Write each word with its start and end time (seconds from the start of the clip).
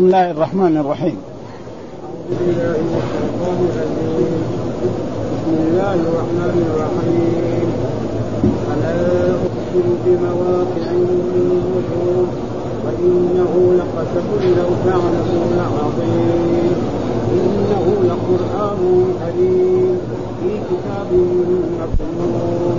بسم 0.00 0.08
الله 0.08 0.30
الرحمن 0.30 0.76
الرحيم. 0.76 1.18
بسم 2.30 2.44
الله 5.60 5.98
الرحمن 6.08 6.56
الرحيم. 6.70 7.68
فلا 8.66 9.00
أقسم 9.44 9.86
بمواقع 10.04 10.86
النجوم؟ 10.90 12.28
وانه 12.84 13.52
لقسم 13.80 14.28
لو 14.58 14.70
تعلمون 14.86 15.58
عظيم 15.76 16.76
إنه 17.36 17.84
لقرآن 18.10 18.80
كريم 19.20 19.96
في 20.40 20.50
كتاب 20.68 21.10
مكنون. 21.80 22.76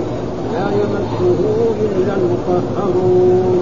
لا 0.52 0.66
يمسه 0.80 1.40
إلا 1.86 2.14
المطهرون. 2.20 3.58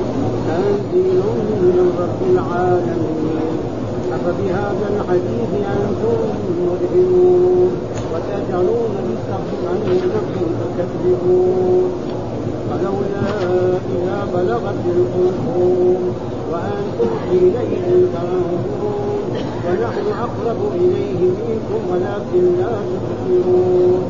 تنزيل 0.48 1.22
من 1.61 1.86
رب 2.00 2.20
العالمين. 2.32 3.50
أفبهذا 4.16 4.86
الحديث 4.95 5.53
أنتم 5.76 6.18
مدهنون 6.66 7.71
وتجعلون 8.12 8.93
رزقكم 9.08 9.61
أنكم 9.72 10.26
تكذبون 10.79 11.90
فلولا 12.71 13.29
إذا 13.94 14.18
بلغت 14.35 14.82
الحلقوم 14.96 16.02
وأنتم 16.52 17.11
حينئذ 17.29 18.07
تنظرون 18.14 19.21
ونحن 19.66 20.07
أقرب 20.24 20.61
إليه 20.74 21.21
منكم 21.21 21.80
ولكن 21.93 22.43
لا 22.58 22.74
تبصرون. 22.90 24.02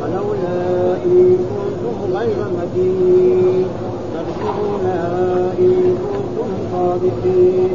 فلولا 0.00 0.58
إن 1.04 1.36
كنتم 1.50 2.16
غير 2.16 2.38
مدينين 2.60 3.66
ترجعونها 4.14 5.52
إن 5.58 5.96
كنتم 6.04 6.50
صادقين. 6.72 7.74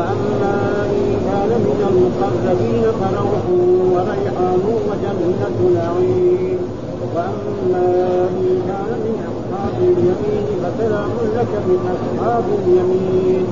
فأما 0.00 0.56
إن 0.96 1.08
كان 1.28 1.50
من 1.68 1.80
المقربين 1.90 2.84
فروح 3.00 3.44
وريحان 3.94 4.64
وجنة 4.88 5.58
نعيم 5.78 6.58
وأما 7.14 7.88
إن 8.40 8.48
كان 8.68 8.90
من 9.04 9.16
أصحاب 9.30 9.76
اليمين 9.82 10.46
فسلام 10.62 11.12
لك 11.36 11.52
من 11.68 11.78
أصحاب 11.96 12.44
اليمين. 12.60 13.44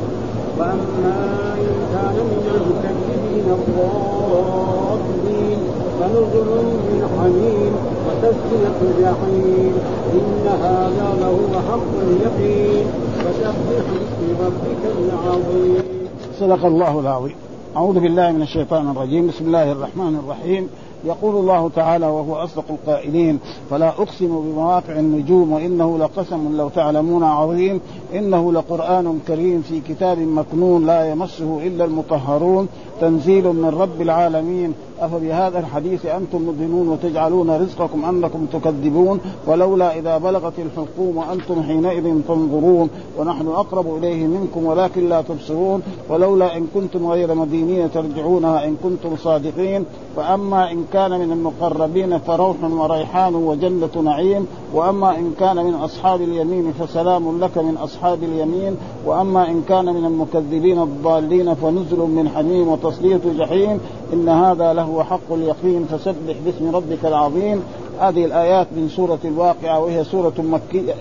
وأما 0.58 1.18
إن 1.64 1.74
كان 1.94 2.16
من 2.32 2.44
المكذبين 2.56 3.46
الضالين 3.58 5.58
فنزل 6.00 6.48
من 6.88 7.00
حميم 7.16 7.72
وتسلية 8.06 8.78
الجحيم. 8.88 9.74
إن 10.14 10.44
هذا 10.62 11.08
لهو 11.20 11.52
حق 11.68 11.92
اليقين. 12.08 12.84
فسبح 13.18 13.56
باسم 13.68 14.22
ربك 14.44 14.82
العظيم. 14.98 15.97
صدق 16.40 16.64
الله 16.64 17.00
العظيم. 17.00 17.34
أعوذ 17.76 18.00
بالله 18.00 18.32
من 18.32 18.42
الشيطان 18.42 18.90
الرجيم. 18.90 19.26
بسم 19.26 19.46
الله 19.46 19.72
الرحمن 19.72 20.16
الرحيم. 20.24 20.68
يقول 21.04 21.36
الله 21.36 21.70
تعالى 21.76 22.06
وهو 22.06 22.34
أصدق 22.34 22.64
القائلين 22.70 23.38
فلا 23.70 23.88
أقسم 23.88 24.26
بمواقع 24.26 24.98
النجوم 24.98 25.52
وإنه 25.52 25.98
لقسم 25.98 26.56
لو 26.56 26.68
تعلمون 26.68 27.22
عظيم. 27.22 27.80
إنه 28.14 28.52
لقرآن 28.52 29.20
كريم 29.28 29.62
في 29.62 29.80
كتاب 29.80 30.18
مكنون 30.18 30.86
لا 30.86 31.10
يمسه 31.10 31.60
إلا 31.62 31.84
المطهرون. 31.84 32.68
تنزيل 33.00 33.44
من 33.44 33.68
رب 33.68 34.02
العالمين. 34.02 34.74
أفبهذا 35.00 35.58
الحديث 35.58 36.06
أنتم 36.06 36.48
مدهنون 36.48 36.88
وتجعلون 36.88 37.50
رزقكم 37.50 38.04
أنكم 38.04 38.46
تكذبون؟ 38.52 39.20
ولولا 39.46 39.98
إذا 39.98 40.18
بلغت 40.18 40.52
الحلقوم 40.58 41.16
وأنتم 41.16 41.62
حينئذ 41.62 42.20
تنظرون 42.28 42.90
ونحن 43.18 43.48
أقرب 43.48 43.96
إليه 43.96 44.26
منكم 44.26 44.66
ولكن 44.66 45.08
لا 45.08 45.22
تبصرون. 45.22 45.82
ولولا 46.08 46.56
إن 46.56 46.66
كنتم 46.74 47.06
غير 47.06 47.34
مدينين 47.34 47.92
ترجعونها 47.92 48.64
إن 48.64 48.76
كنتم 48.82 49.16
صادقين. 49.16 49.84
فأما 50.16 50.72
إن 50.72 50.84
كان 50.92 51.10
من 51.10 51.32
المقربين 51.32 52.18
فروح 52.18 52.56
وريحان 52.64 53.34
وجنة 53.34 54.02
نعيم. 54.04 54.46
وأما 54.74 55.18
إن 55.18 55.34
كان 55.40 55.56
من 55.56 55.74
أصحاب 55.74 56.22
اليمين 56.22 56.72
فسلام 56.72 57.40
لك 57.40 57.58
من 57.58 57.76
أصحاب 57.76 58.22
اليمين. 58.22 58.76
وأما 59.06 59.50
إن 59.50 59.62
كان 59.68 59.84
من 59.84 60.04
المكذبين 60.04 60.82
الضالين 60.82 61.54
فنزل 61.54 61.98
من 61.98 62.28
حميم 62.28 62.68
وتصلية 62.68 63.20
جحيم. 63.38 63.80
إن 64.12 64.28
هذا 64.28 64.72
لهو 64.88 65.04
حق 65.04 65.32
اليقين 65.32 65.84
فسبح 65.84 66.36
باسم 66.44 66.76
ربك 66.76 67.04
العظيم. 67.04 67.62
هذه 68.00 68.24
الآيات 68.24 68.66
من 68.76 68.88
سورة 68.88 69.18
الواقعة 69.24 69.80
وهي 69.80 70.04
سورة 70.04 70.32
مكية, 70.38 70.94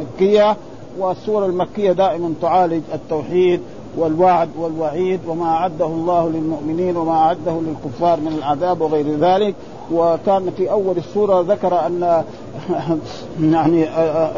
مكية 0.00 0.56
والسورة 0.98 1.46
المكية 1.46 1.92
دائما 1.92 2.34
تعالج 2.42 2.82
التوحيد 2.94 3.60
والوعد 3.96 4.48
والوعيد 4.58 5.20
وما 5.28 5.44
أعده 5.44 5.86
الله 5.86 6.28
للمؤمنين 6.28 6.96
وما 6.96 7.12
أعده 7.12 7.60
للكفار 7.60 8.20
من 8.20 8.32
العذاب 8.38 8.80
وغير 8.80 9.16
ذلك. 9.18 9.54
وكان 9.92 10.50
في 10.56 10.70
أول 10.70 10.96
السورة 10.96 11.40
ذكر 11.40 11.86
أن 11.86 12.24
يعني 13.52 13.88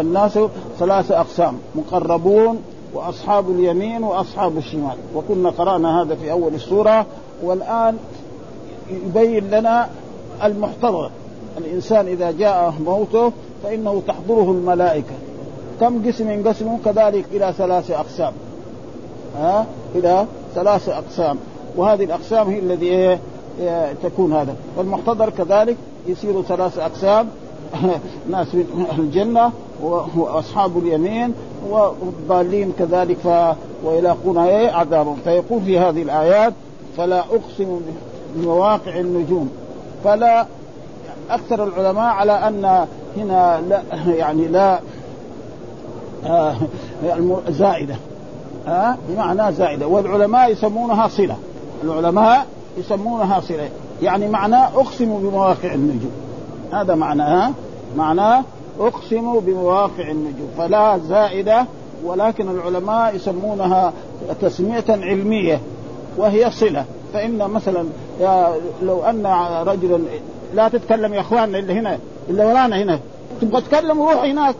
الناس 0.01 0.39
ثلاثة 0.79 1.21
أقسام 1.21 1.59
مقربون 1.75 2.59
وأصحاب 2.95 3.51
اليمين 3.51 4.05
وأصحاب 4.05 4.57
الشمال. 4.57 4.97
وكنا 5.15 5.51
قرأنا 5.51 6.03
هذا 6.03 6.15
في 6.15 6.31
أول 6.31 6.55
السورة 6.55 7.07
والآن 7.43 7.97
يبين 8.91 9.51
لنا 9.51 9.89
المحتضر. 10.45 11.11
الإنسان 11.59 12.07
إذا 12.07 12.31
جاء 12.31 12.75
موته 12.85 13.33
فإنه 13.63 14.03
تحضره 14.09 14.51
الملائكة. 14.51 15.15
كم 15.81 16.07
قسم 16.09 16.31
ينقسموا 16.31 16.79
كذلك 16.85 17.25
إلى 17.33 17.55
ثلاث 17.59 17.91
أقسام. 17.91 18.33
ها؟ 19.39 19.67
إلى 19.95 20.27
ثلاث 20.55 20.89
أقسام. 20.89 21.39
وهذه 21.77 22.05
الأقسام 22.05 22.49
هي 22.49 22.59
الذي 22.59 22.87
إيه 22.87 23.19
تكون 24.03 24.33
هذا. 24.33 24.57
والمحتضر 24.77 25.31
كذلك 25.31 25.77
يصير 26.07 26.43
ثلاث 26.43 26.79
أقسام. 26.79 27.29
ناس 28.31 28.55
من 28.55 28.87
الجنة 28.99 29.53
وأصحاب 30.17 30.79
اليمين 30.79 31.35
والضالين 31.69 32.73
كذلك 32.79 33.17
ف... 33.17 33.29
ويلاقون 33.85 34.39
إيه؟ 34.39 34.71
عذابهم. 34.71 35.17
فيقول 35.25 35.61
في 35.63 35.79
هذه 35.79 36.03
الآيات 36.03 36.53
فلا 36.97 37.19
أقسم 37.19 37.81
بمواقع 38.35 38.99
النجوم. 39.01 39.51
فلا 40.05 40.47
أكثر 41.31 41.65
العلماء 41.65 42.05
على 42.05 42.33
أن 42.33 42.87
هنا 43.17 43.61
لا 43.69 43.83
يعني 44.07 44.49
لا 44.49 44.81
آه 46.27 46.57
زائدة. 47.49 47.97
آه 48.69 48.97
بمعنى 49.09 49.53
زائدة. 49.53 49.87
والعلماء 49.87 50.53
يسمونها 50.53 51.09
صلة. 51.09 51.37
العلماء 51.85 52.47
يسمونها 52.79 53.41
صلة. 53.41 53.69
يعني 54.03 54.29
معناه 54.29 54.67
أقسم 54.67 55.19
بمواقع 55.19 55.75
النجوم. 55.75 56.13
هذا 56.73 56.95
معناه 56.95 57.53
معناه 57.97 58.45
أقسم 58.81 59.41
بمواقع 59.41 60.11
النجوم. 60.11 60.49
فلا 60.59 60.99
زائدة 60.99 61.67
ولكن 62.05 62.49
العلماء 62.49 63.17
يسمونها 63.17 63.93
تسمية 64.41 64.85
علمية 64.89 65.61
وهي 66.17 66.51
صلة. 66.51 66.85
فإن 67.13 67.39
مثلا 67.39 67.85
لو 68.83 69.03
أن 69.03 69.27
رجلا 69.67 70.01
لا 70.55 70.69
تتكلم 70.69 71.15
يا 71.15 71.21
اخواننا 71.21 71.59
اللي 71.59 71.73
هنا 71.73 71.99
اللي 72.31 72.45
ورانا 72.47 72.83
هنا. 72.83 72.99
تبغى 73.41 73.61
تتكلم 73.61 74.03
روح 74.03 74.23
هناك 74.25 74.55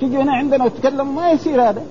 تجي 0.00 0.16
هنا 0.16 0.32
عندنا 0.32 0.64
وتتكلم 0.64 1.16
ما 1.16 1.30
يصير 1.30 1.62
هذا. 1.62 1.82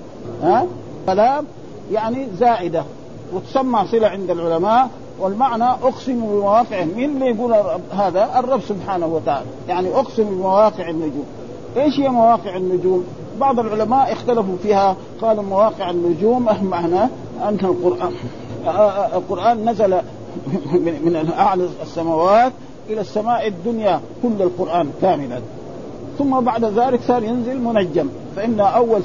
ها؟ 0.42 0.66
كلام 1.06 1.44
يعني 1.92 2.26
زائدة. 2.38 2.84
وتسمى 3.32 3.84
صلة 3.90 4.08
عند 4.08 4.30
العلماء 4.30 4.88
والمعنى 5.20 5.64
أقسم 5.64 6.20
بمواقع. 6.20 6.84
مين 6.84 7.10
اللي 7.10 7.26
يقول 7.26 7.54
هذا؟ 7.92 8.38
الرب 8.38 8.60
سبحانه 8.60 9.06
وتعالى. 9.06 9.46
يعني 9.68 9.94
أقسم 9.94 10.24
بمواقع 10.24 10.90
النجوم. 10.90 11.24
إيش 11.76 12.00
هي 12.00 12.08
مواقع 12.08 12.56
النجوم؟ 12.56 13.04
بعض 13.40 13.58
العلماء 13.58 14.12
اختلفوا 14.12 14.56
فيها. 14.62 14.96
قالوا 15.22 15.42
مواقع 15.42 15.90
النجوم 15.90 16.48
معناه 16.62 17.08
أن 17.42 17.58
القرآن. 17.62 18.12
القرآن 19.16 19.70
نزل 19.70 19.94
من 20.74 21.32
أعلى 21.38 21.68
السماوات 21.82 22.52
إلى 22.90 23.00
السماء 23.00 23.48
الدنيا 23.48 24.00
كل 24.22 24.42
القرآن 24.42 24.90
كاملا. 25.02 25.40
ثم 26.18 26.40
بعد 26.40 26.64
ذلك 26.64 27.00
صار 27.06 27.22
ينزل 27.22 27.60
منجم. 27.60 28.08
فإن 28.36 28.60
أول 28.60 29.02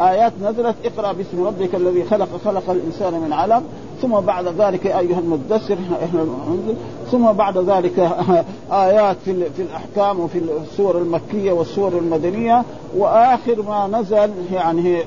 آيات 0.00 0.32
نزلت 0.42 0.74
اقرأ 0.84 1.12
باسم 1.12 1.46
ربك 1.46 1.74
الذي 1.74 2.04
خلق 2.04 2.28
خلق 2.44 2.70
الإنسان 2.70 3.20
من 3.20 3.32
علق 3.32 3.62
ثم 4.02 4.20
بعد 4.20 4.48
ذلك 4.58 4.86
أيها 4.86 5.18
المدثر 5.18 5.76
ثم 7.10 7.32
بعد 7.32 7.58
ذلك 7.58 7.98
آيات 8.72 9.16
في, 9.24 9.50
في 9.50 9.62
الأحكام 9.62 10.20
وفي 10.20 10.38
السور 10.38 10.98
المكية 10.98 11.52
والسور 11.52 11.92
المدنية. 11.92 12.62
وآخر 12.96 13.62
ما 13.62 13.98
نزل 14.00 14.30
يعني 14.52 14.98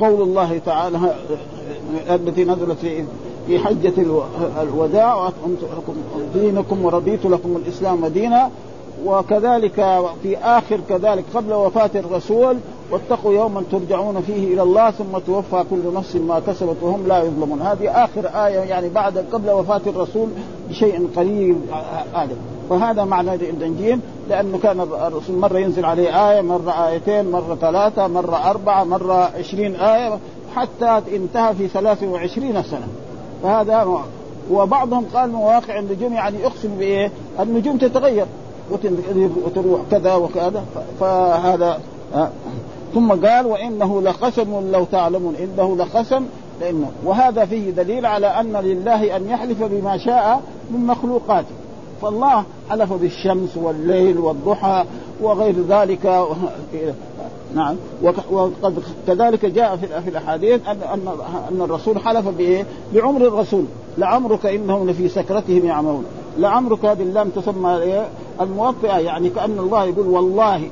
قول 0.00 0.22
الله 0.22 0.60
تعالى 0.66 0.98
التي 2.10 2.44
نزلت 2.44 2.78
في 2.78 3.04
في 3.46 3.58
حجة 3.58 3.92
الوداع 4.62 5.28
لكم 5.28 5.94
دينكم 6.34 6.84
ورضيت 6.84 7.26
لكم 7.26 7.56
الإسلام 7.56 8.06
دينا. 8.06 8.50
وكذلك 9.06 9.74
في 10.22 10.36
آخر 10.42 10.80
كذلك 10.88 11.24
قبل 11.34 11.52
وفاة 11.52 11.90
الرسول 11.94 12.56
واتقوا 12.90 13.34
يوما 13.34 13.62
ترجعون 13.72 14.20
فيه 14.20 14.54
إلى 14.54 14.62
الله 14.62 14.90
ثم 14.90 15.18
توفى 15.26 15.64
كل 15.70 15.94
نفس 15.94 16.16
ما 16.16 16.40
كسبت 16.46 16.76
وهم 16.82 17.06
لا 17.06 17.22
يظلمون. 17.22 17.62
هذه 17.62 18.04
آخر 18.04 18.26
آية 18.26 18.58
يعني 18.58 18.88
بعد 18.88 19.18
قبل 19.32 19.50
وفاة 19.50 19.80
الرسول 19.86 20.28
بشيء 20.68 21.08
قليل 21.16 21.56
هذا 22.14 22.36
وهذا 22.68 23.04
معنى 23.04 23.34
الإنجيل 23.34 23.98
لأنه 24.28 24.58
كان 24.58 24.80
الرسول 24.80 25.36
مرة 25.36 25.58
ينزل 25.58 25.84
عليه 25.84 26.30
آية 26.30 26.40
مرة 26.40 26.88
آيتين 26.88 27.30
مرة 27.30 27.54
ثلاثة 27.60 28.06
مرة 28.06 28.50
أربعة 28.50 28.84
مرة 28.84 29.30
عشرين 29.38 29.74
آية. 29.74 30.18
حتى 30.56 31.16
انتهى 31.16 31.54
في 31.54 31.68
23 31.68 32.62
سنة. 32.62 32.88
فهذا 33.42 34.02
وبعضهم 34.50 35.04
قال 35.14 35.32
مواقع 35.32 35.78
النجوم 35.78 36.12
يعني 36.12 36.46
اقسم 36.46 36.68
بإيه؟ 36.78 37.10
النجوم 37.40 37.78
تتغير. 37.78 38.26
وتروح 39.44 39.80
كذا 39.90 40.14
وكذا 40.14 40.64
فهذا 41.00 41.80
ثم 42.94 43.12
قال 43.26 43.46
وإنه 43.46 44.02
لقسم 44.02 44.70
لو 44.72 44.84
تعلمون. 44.84 45.34
إنه 45.34 45.76
لقسم 45.76 46.24
لإنه. 46.60 46.90
وهذا 47.04 47.44
فيه 47.44 47.70
دليل 47.70 48.06
على 48.06 48.26
أن 48.26 48.56
لله 48.56 49.16
أن 49.16 49.28
يحلف 49.28 49.62
بما 49.62 49.98
شاء 49.98 50.40
من 50.70 50.86
مخلوقاته. 50.86 51.54
فالله 52.02 52.44
حلف 52.70 52.92
بالشمس 52.92 53.56
والليل 53.56 54.18
والضحى 54.18 54.84
وغير 55.20 55.54
ذلك. 55.68 56.26
نعم. 57.54 57.76
وقد 58.02 58.82
كذلك 59.06 59.46
جاء 59.46 59.76
في 59.76 60.08
الأحاديث 60.08 60.68
ان 60.68 60.78
ان 60.82 61.08
أن 61.50 61.62
الرسول 61.62 61.98
حلف 61.98 62.28
بإيه؟ 62.28 62.66
بعمر 62.94 63.20
الرسول. 63.26 63.64
لعمرك 63.98 64.46
إنهم 64.46 64.90
لفي 64.90 65.08
سكرتهم 65.08 65.66
يعملون 65.66 66.04
لعمرك 66.38 66.84
هذه 66.84 67.02
اللام 67.02 67.28
تسمى 67.28 67.76
إيه؟ 67.76 68.08
الموطئة 68.40 68.98
يعني 68.98 69.28
كأن 69.28 69.58
الله 69.58 69.84
يقول 69.84 70.06
والله. 70.06 70.70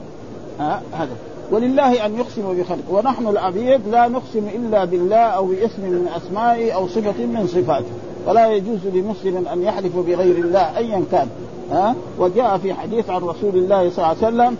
ها؟ 0.61 0.83
هذا. 0.93 1.17
ولله 1.53 2.07
أن 2.07 2.19
يقسم 2.19 2.43
بخلقه 2.43 2.93
ونحن 2.93 3.27
العبيد 3.27 3.81
لا 3.89 4.09
نقسم 4.09 4.49
إلا 4.55 4.85
بالله 4.85 5.17
أو 5.17 5.45
باسم 5.47 5.83
من 5.83 6.09
أسمائه 6.17 6.73
أو 6.73 6.89
صفة 6.89 7.27
من 7.27 7.47
صفاته. 7.47 7.91
فلا 8.27 8.53
يجوز 8.53 8.87
لمسلم 8.95 9.49
أن 9.53 9.63
يحلف 9.63 9.97
بغير 9.97 10.37
الله 10.45 10.77
ايا 10.77 11.05
كان. 11.13 11.29
ها؟ 11.71 11.95
وجاء 12.19 12.59
في 12.59 12.75
حديث 12.75 13.11
عن 13.11 13.21
رسول 13.21 13.55
الله 13.55 13.91
صلى 13.91 13.99
الله 13.99 14.07
عليه 14.07 14.19
وسلم 14.19 14.57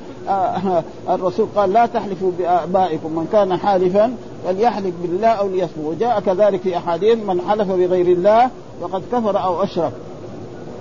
الرسول 1.09 1.49
قال 1.57 1.73
لا 1.73 1.87
تحلفوا 1.87 2.31
بآبائكم 2.39 3.13
من 3.13 3.29
كان 3.33 3.57
حالفا 3.57 4.15
فليحلف 4.47 4.95
بالله 5.03 5.29
أو 5.29 5.49
ليصمت. 5.49 5.85
وجاء 5.85 6.21
كذلك 6.21 6.61
في 6.61 6.77
أحاديث 6.77 7.19
من 7.19 7.41
حلف 7.49 7.69
بغير 7.69 8.07
الله 8.07 8.51
فقد 8.83 9.03
كفر 9.13 9.43
أو 9.43 9.63
أشرك. 9.63 9.93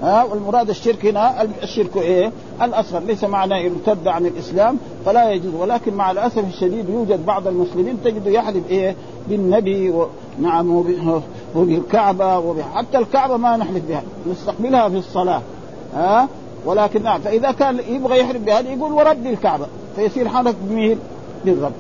ها 0.02 0.24
والمراد 0.24 0.70
الشرك 0.70 1.06
هنا 1.06 1.48
الشرك 1.64 1.98
إيه؟ 1.98 2.32
الأصغر. 2.62 3.00
ليس 3.00 3.24
معناه 3.24 3.62
ارتد 3.62 4.08
عن 4.08 4.26
الإسلام 4.26 4.78
فلا 5.06 5.32
يجوز. 5.32 5.54
ولكن 5.56 5.94
مع 5.94 6.12
الأسف 6.12 6.44
الشديد 6.48 6.90
يوجد 6.90 7.26
بعض 7.26 7.48
المسلمين 7.48 7.98
تجد 8.04 8.28
يحلف 8.28 8.70
إيه؟ 8.70 8.96
بالنبي 9.30 9.90
و... 9.90 10.08
نعم 10.42 10.86
وبالكعبة 11.56 12.64
حتى 12.64 12.98
الكعبة 12.98 13.38
ما 13.38 13.58
نحلف 13.58 13.84
بها 13.90 14.04
نستقبلها 14.32 14.90
في 14.90 14.98
الصلاة. 14.98 15.42
ها؟ 15.96 16.28
ولكن 16.66 17.04
نعم 17.04 17.22
فإذا 17.22 17.52
كان 17.52 17.80
يبغى 17.90 18.20
يحلف 18.20 18.42
بهذه 18.42 18.70
يقول 18.70 18.92
ورب 18.92 19.26
الكعبة 19.26 19.66
فيصير 19.96 20.30
حلف 20.30 20.56
بمين؟ 20.62 21.00
بالرب 21.46 21.72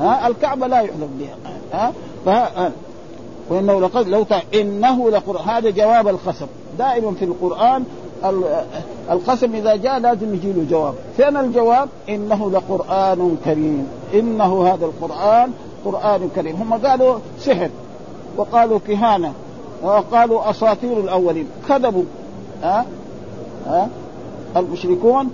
ها 0.00 0.26
الكعبة 0.26 0.66
لا 0.66 0.80
يحلف 0.80 1.08
بها. 1.18 1.36
ها 1.72 1.92
فها 2.26 2.72
وإنه 3.48 3.80
لقد 3.80 4.08
لو 4.08 4.24
إنه 4.54 5.10
لقران 5.10 5.48
هذا 5.48 5.70
جواب 5.70 6.08
القسم 6.08 6.46
دائما 6.78 7.12
في 7.12 7.24
القرآن 7.24 7.84
القسم 9.10 9.54
إذا 9.54 9.76
جاء 9.76 9.98
لازم 9.98 10.34
يجي 10.34 10.52
له 10.52 10.66
جواب. 10.70 10.94
فين 11.16 11.36
الجواب؟ 11.36 11.88
إنه 12.08 12.50
لقرآن 12.50 13.36
كريم. 13.44 13.88
إنه 14.14 14.66
هذا 14.66 14.86
القرآن 14.86 15.52
قرآن 15.84 16.30
كريم. 16.34 16.56
هم 16.56 16.74
قالوا 16.74 17.18
سحر 17.40 17.70
وقالوا 18.36 18.78
كهانة 18.88 19.32
وقالوا 19.82 20.50
أساطير 20.50 21.00
الأولين. 21.00 21.48
كذبوا. 21.68 22.04
ها؟ 22.62 22.86
ها؟ 23.66 23.88
المشركون 24.56 25.30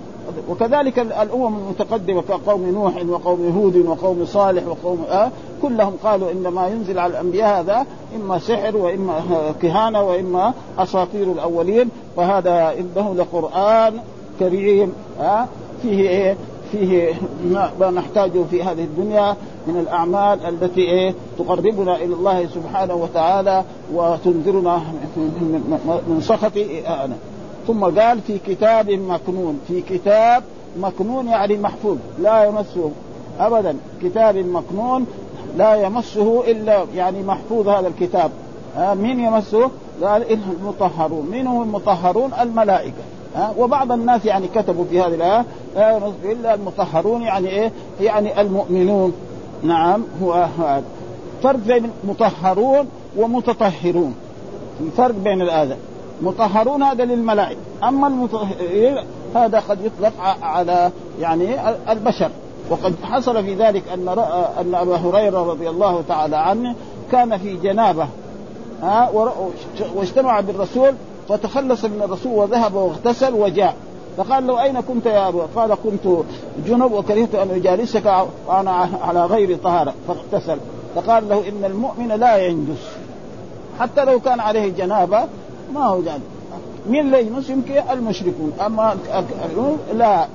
وكذلك 0.49 0.99
الأمم 0.99 1.59
المتقدمة 1.59 2.23
كقوم 2.23 2.67
نوح 2.67 2.97
وقوم 3.09 3.53
هود 3.57 3.77
وقوم 3.77 4.25
صالح 4.27 4.67
وقوم 4.67 5.05
آه 5.11 5.31
كلهم 5.63 5.95
قالوا 6.05 6.31
ان 6.33 6.49
ما 6.49 6.69
ينزل 6.69 6.99
على 6.99 7.11
الأنبياء 7.11 7.61
هذا 7.61 7.87
إما 8.17 8.39
سحر 8.39 8.77
وإما 8.77 9.21
كهانة 9.63 10.03
وإما 10.03 10.53
أساطير 10.79 11.33
الأولين 11.33 11.89
فهذا 12.17 12.75
إنه 12.79 13.15
لقرآن 13.15 13.95
كريم 14.39 14.93
آه 15.21 15.47
فيه 15.83 16.09
إيه؟ 16.09 16.37
فيه 16.73 17.13
ما 17.81 17.91
نحتاجه 17.91 18.45
في 18.51 18.63
هذه 18.63 18.85
الدنيا 18.85 19.37
من 19.67 19.77
الأعمال 19.81 20.47
التي 20.47 20.81
إيه؟ 20.81 21.15
تقربنا 21.39 21.97
إلى 21.97 22.15
الله 22.15 22.47
سبحانه 22.47 22.95
وتعالى 22.95 23.65
وتنذرنا 23.95 24.83
من 26.09 26.21
سخط 26.23 26.53
آه 26.87 27.09
ثم 27.67 27.85
قال 27.85 28.21
في 28.21 28.39
كتاب 28.47 28.91
مكنون 28.91 29.61
في 29.69 29.81
كتاب 29.81 30.43
مكنون 30.81 31.29
يعني 31.29 31.57
محفوظ 31.57 31.97
لا 32.19 32.45
يمسه 32.45 32.91
ابدا. 33.41 33.77
كتاب 34.03 34.37
مكنون 34.37 35.07
لا 35.57 35.75
يمسه 35.75 36.51
إلا 36.51 36.85
يعني 36.95 37.23
محفوظ 37.23 37.69
هذا 37.69 37.89
الكتاب. 37.89 38.31
آه 38.77 38.95
مين 38.95 39.21
يمسه؟ 39.21 39.71
قال 40.03 40.33
المطهرون. 40.33 41.27
من 41.27 41.47
هم 41.47 41.63
المطهرون؟ 41.63 42.31
الملائكة. 42.41 43.03
آه 43.37 43.53
وبعض 43.59 43.93
الناس 43.93 44.25
يعني 44.25 44.49
كتبوا 44.49 44.85
في 44.91 45.01
هذه 45.01 45.15
الآية 45.15 45.45
لا 45.77 45.91
يمسه 45.91 46.33
إلا 46.33 46.55
المطهرون 46.55 47.23
يعني 47.23 47.49
إيه؟ 47.49 47.73
يعني 48.01 48.41
المؤمنون. 48.41 49.13
نعم 49.63 50.03
هو 50.23 50.33
هذا. 50.33 50.85
فرق 51.43 51.59
بين 51.67 51.91
مطهرون 52.05 52.87
ومتطهرون. 53.17 54.15
في 54.79 54.91
فرق 54.97 55.15
بين 55.15 55.43
الاذى 55.43 55.77
مطهرون 56.23 56.83
هذا 56.83 57.05
للملائكة. 57.05 57.61
أما 57.83 58.07
المطهرين 58.07 58.99
هذا 59.35 59.63
قد 59.69 59.79
يطلق 59.85 60.13
على 60.43 60.91
يعني 61.21 61.57
البشر. 61.93 62.31
وقد 62.71 62.95
حصل 63.03 63.45
في 63.45 63.55
ذلك 63.55 63.83
أن 63.89 64.09
أن 64.61 64.75
أبا 64.75 64.97
هريرة 64.97 65.51
رضي 65.51 65.71
الله 65.71 66.03
تعالى 66.09 66.37
عنه 66.37 66.75
كان 67.13 67.39
في 67.39 67.57
جنابة 67.57 68.07
ها 68.83 69.11
واجتمع 69.95 70.41
بالرسول 70.41 70.95
فتخلص 71.29 71.85
من 71.85 72.03
الرسول 72.03 72.33
وذهب 72.33 72.75
واغتسل 72.75 73.35
وجاء. 73.35 73.75
فقال 74.17 74.47
له 74.47 74.63
أين 74.63 74.81
كنت 74.81 75.07
يا 75.07 75.29
أبو؟ 75.29 75.43
قال 75.57 75.75
كنت 75.85 76.25
جنب 76.67 76.93
وكرهت 76.93 77.35
أن 77.35 77.51
أجالسك 77.51 78.27
وأنا 78.47 78.89
على 79.03 79.27
غير 79.27 79.57
طهارة. 79.57 79.95
فاغتسل. 80.09 80.57
فقال 80.95 81.29
له 81.29 81.49
إن 81.49 81.65
المؤمن 81.65 82.09
لا 82.09 82.37
ينجس. 82.37 82.89
حتى 83.81 84.05
لو 84.05 84.21
كان 84.21 84.41
عليه 84.41 84.73
جنابة 84.73 85.25
ما 85.75 85.85
هو 85.85 86.01
ذلك. 86.01 86.21
من 86.87 87.01
اللي 87.01 87.27
يمكن 87.49 87.75
المشركون. 87.91 88.53
أما 88.67 88.97
لا 89.95 90.27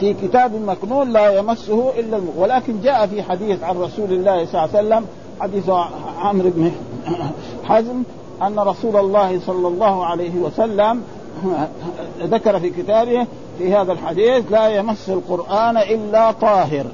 في 0.00 0.14
كتاب 0.14 0.54
مكنون 0.54 1.12
لا 1.12 1.38
يمسه 1.38 1.90
إلا 1.98 2.16
الم... 2.16 2.28
ولكن 2.36 2.80
جاء 2.80 3.06
في 3.06 3.22
حديث 3.22 3.62
عن 3.62 3.76
رسول 3.76 4.12
الله 4.12 4.46
صلى 4.46 4.64
الله 4.64 4.76
عليه 4.76 4.78
وسلم 4.78 5.06
حديث 5.40 5.70
عمرو 6.18 6.50
بن 6.50 6.72
حزم 7.68 8.02
أن 8.42 8.58
رسول 8.58 8.96
الله 8.96 9.40
صلى 9.46 9.68
الله 9.68 10.06
عليه 10.06 10.36
وسلم 10.36 11.02
ذكر 12.34 12.60
في 12.60 12.70
كتابه 12.70 13.26
في 13.58 13.74
هذا 13.74 13.92
الحديث 13.92 14.52
لا 14.52 14.68
يمس 14.68 15.10
القرآن 15.10 15.76
إلا 15.76 16.32
طاهر. 16.32 16.86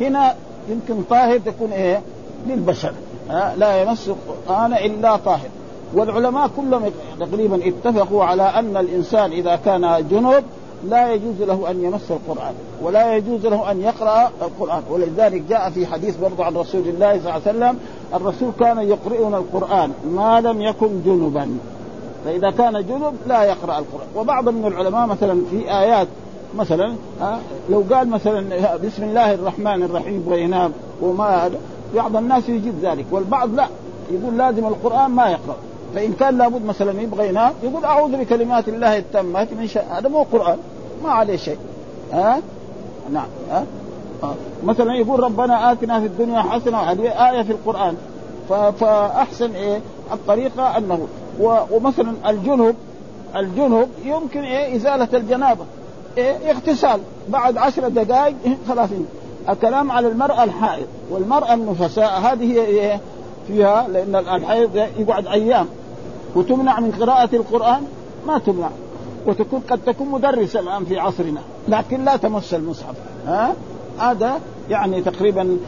هنا 0.00 0.34
يمكن 0.68 1.02
طاهر 1.10 1.38
تكون 1.38 1.72
إيه؟ 1.72 2.00
للبشر. 2.46 2.92
لا 3.56 3.82
يمس 3.82 4.08
القرآن 4.08 4.72
إلا 4.72 5.16
طاهر. 5.16 5.48
والعلماء 5.94 6.50
كلهم 6.56 6.82
تقريبا 7.20 7.68
اتفقوا 7.68 8.24
على 8.24 8.42
أن 8.42 8.76
الإنسان 8.76 9.32
إذا 9.32 9.56
كان 9.56 10.08
جنوب 10.10 10.44
لا 10.88 11.12
يجوز 11.12 11.42
له 11.42 11.70
أن 11.70 11.84
يمس 11.84 12.10
القرآن 12.10 12.54
ولا 12.82 13.16
يجوز 13.16 13.46
له 13.46 13.70
أن 13.70 13.80
يقرأ 13.80 14.30
القرآن. 14.42 14.82
ولذلك 14.90 15.42
جاء 15.48 15.70
في 15.70 15.86
حديث 15.86 16.16
برضو 16.16 16.42
عن 16.42 16.54
رسول 16.54 16.88
الله 16.88 17.12
صلى 17.12 17.18
الله 17.18 17.32
عليه 17.32 17.42
وسلم 17.42 17.78
الرسول 18.14 18.50
كان 18.60 18.78
يقرئنا 18.78 19.38
القرآن 19.38 19.92
ما 20.10 20.40
لم 20.40 20.62
يكن 20.62 21.02
جنبا. 21.06 21.58
فإذا 22.24 22.50
كان 22.50 22.72
جنب 22.72 23.14
لا 23.26 23.44
يقرأ 23.44 23.78
القرآن. 23.78 24.06
وبعض 24.16 24.48
من 24.48 24.66
العلماء 24.66 25.06
مثلا 25.06 25.42
في 25.50 25.70
آيات 25.70 26.08
مثلا 26.56 26.94
لو 27.70 27.84
قال 27.90 28.08
مثلا 28.08 28.76
بسم 28.76 29.04
الله 29.04 29.34
الرحمن 29.34 29.82
الرحيم 29.82 30.24
ينام 30.32 30.72
وما 31.02 31.50
بعض 31.94 32.16
الناس 32.16 32.48
يجيب 32.48 32.74
ذلك 32.82 33.04
والبعض 33.10 33.54
لا 33.54 33.68
يقول 34.10 34.38
لازم 34.38 34.66
القرآن 34.66 35.10
ما 35.10 35.26
يقرأ. 35.28 35.56
فإن 35.94 36.12
كان 36.12 36.38
لابد 36.38 36.64
مثلا 36.64 37.02
يبغى 37.02 37.28
ينام 37.28 37.52
يقول 37.62 37.84
أعوذ 37.84 38.16
بكلمات 38.16 38.68
الله 38.68 38.98
التامات 38.98 39.52
من 39.52 39.66
شر 39.66 39.82
هذا 39.90 40.08
مو 40.08 40.22
قرآن 40.22 40.58
ما 41.04 41.10
عليه 41.10 41.36
شيء. 41.36 41.58
ها؟ 42.12 42.40
نعم 43.12 43.26
ها؟ 43.50 43.64
أه؟ 44.22 44.34
مثلا 44.64 44.94
يقول 44.94 45.20
ربنا 45.20 45.72
آتنا 45.72 46.00
في 46.00 46.06
الدنيا 46.06 46.42
حسنة 46.42 46.78
هذه 46.78 47.30
آية 47.30 47.42
في 47.42 47.52
القرآن. 47.52 47.96
فاحسن 48.80 49.54
إيه؟ 49.54 49.80
الطريقة 50.12 50.76
أنه 50.76 51.08
ومثلا 51.70 52.12
الجنب 52.26 52.76
الجنب 53.36 53.88
يمكن 54.04 54.40
إيه؟ 54.40 54.76
إزالة 54.76 55.08
الجنابة. 55.14 55.64
إيه؟ 56.18 56.50
اغتسال. 56.50 57.00
بعد 57.28 57.56
عشر 57.56 57.88
دقائق 57.88 58.34
خلاص. 58.68 58.88
الكلام 59.48 59.92
على 59.92 60.08
المرأة 60.08 60.44
الحائض 60.44 60.86
والمرأة 61.10 61.54
النفساء 61.54 62.20
هذه 62.20 62.52
هي 62.52 62.64
إيه؟ 62.64 63.00
فيها 63.48 63.88
لأن 63.88 64.16
الحائض 64.16 64.76
يقعد 64.98 65.26
أيام. 65.26 65.66
وتمنع 66.34 66.80
من 66.80 66.92
قراءة 66.92 67.36
القرآن؟ 67.36 67.82
ما 68.26 68.38
تمنع. 68.38 68.70
وتكون 69.26 69.62
قد 69.70 69.80
تكون 69.86 70.08
مدرسة 70.08 70.60
الآن 70.60 70.84
في 70.84 70.98
عصرنا. 70.98 71.40
لكن 71.68 72.04
لا 72.04 72.16
تمس 72.16 72.54
المصحف. 72.54 72.94
ها؟ 73.26 73.54
هذا 73.98 74.40
يعني 74.70 75.02
تقريبا 75.02 75.58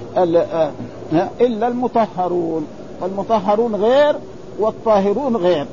إلا 1.41 1.69
المطهرون. 1.69 2.67
والمطهرون 3.01 3.75
غير 3.75 4.17
والطاهرون 4.59 5.37
غير. 5.37 5.67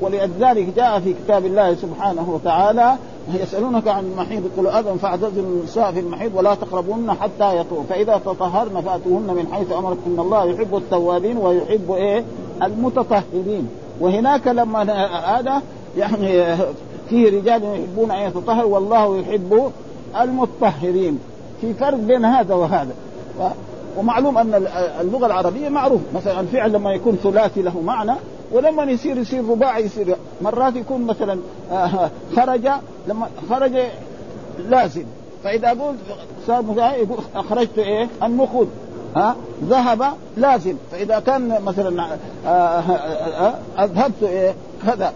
ولذلك 0.00 0.68
جاء 0.76 1.00
في 1.00 1.12
كتاب 1.12 1.46
الله 1.46 1.74
سبحانه 1.74 2.30
وتعالى 2.30 2.96
يسألونك 3.34 3.88
عن 3.88 4.04
المحيض 4.04 4.50
قل 4.56 4.66
أذن 4.66 4.96
فاعتزلوا 4.96 5.44
النساء 5.46 5.92
في 5.92 6.00
المحيض 6.00 6.34
ولا 6.34 6.54
تقربوهن 6.54 7.12
حتى 7.12 7.56
يطهرن 7.56 7.84
فإذا 7.88 8.20
تطهرن 8.24 8.80
فأتوهن 8.80 9.34
من 9.34 9.46
حيث 9.52 9.72
أمركم. 9.72 10.20
الله 10.20 10.44
يحب 10.44 10.76
التوابين 10.76 11.36
ويحب 11.36 11.92
إيه؟ 11.92 12.24
المتطهرين. 12.62 13.68
وهناك 14.00 14.46
لما 14.46 14.82
هذا 15.38 15.62
يعني 15.98 16.56
فيه 17.08 17.38
رجال 17.38 17.62
يحبون 17.64 18.10
أن 18.10 18.28
يتطهروا 18.28 18.74
والله 18.74 19.18
يحب 19.18 19.72
المطهرين 20.20 21.18
في 21.60 21.74
فرق 21.74 21.98
بين 21.98 22.24
هذا 22.24 22.54
وهذا. 22.54 22.94
ومعلوم 23.98 24.38
أن 24.38 24.66
اللغة 25.00 25.26
العربية 25.26 25.68
معروف. 25.68 26.00
مثلا 26.14 26.40
الفعل 26.40 26.72
لما 26.72 26.92
يكون 26.92 27.16
ثلاثي 27.16 27.62
له 27.62 27.80
معنى 27.80 28.12
ولما 28.52 28.82
يصير 28.82 29.18
يصير 29.18 29.48
رباعي 29.48 29.84
يصير 29.84 30.16
مرات 30.42 30.76
يكون 30.76 31.02
مثلا 31.06 31.40
آه، 31.72 32.10
خرج 32.36 32.68
لما 33.08 33.28
خرج 33.50 33.72
لازم. 34.68 35.04
فإذا 35.44 35.68
أقول 35.68 35.94
صار 36.46 36.64
يقول 36.78 37.18
أخرجت 37.34 37.78
إيه؟ 37.78 38.08
النخود 38.22 38.68
ها؟ 39.16 39.36
ذهب 39.64 40.02
لازم. 40.36 40.76
فإذا 40.92 41.18
كان 41.18 41.62
مثلا 41.64 42.04
آه، 42.46 42.48
آه، 42.48 43.54
أذهبت 43.78 44.22
إيه؟ 44.22 44.54
كذا 44.86 45.12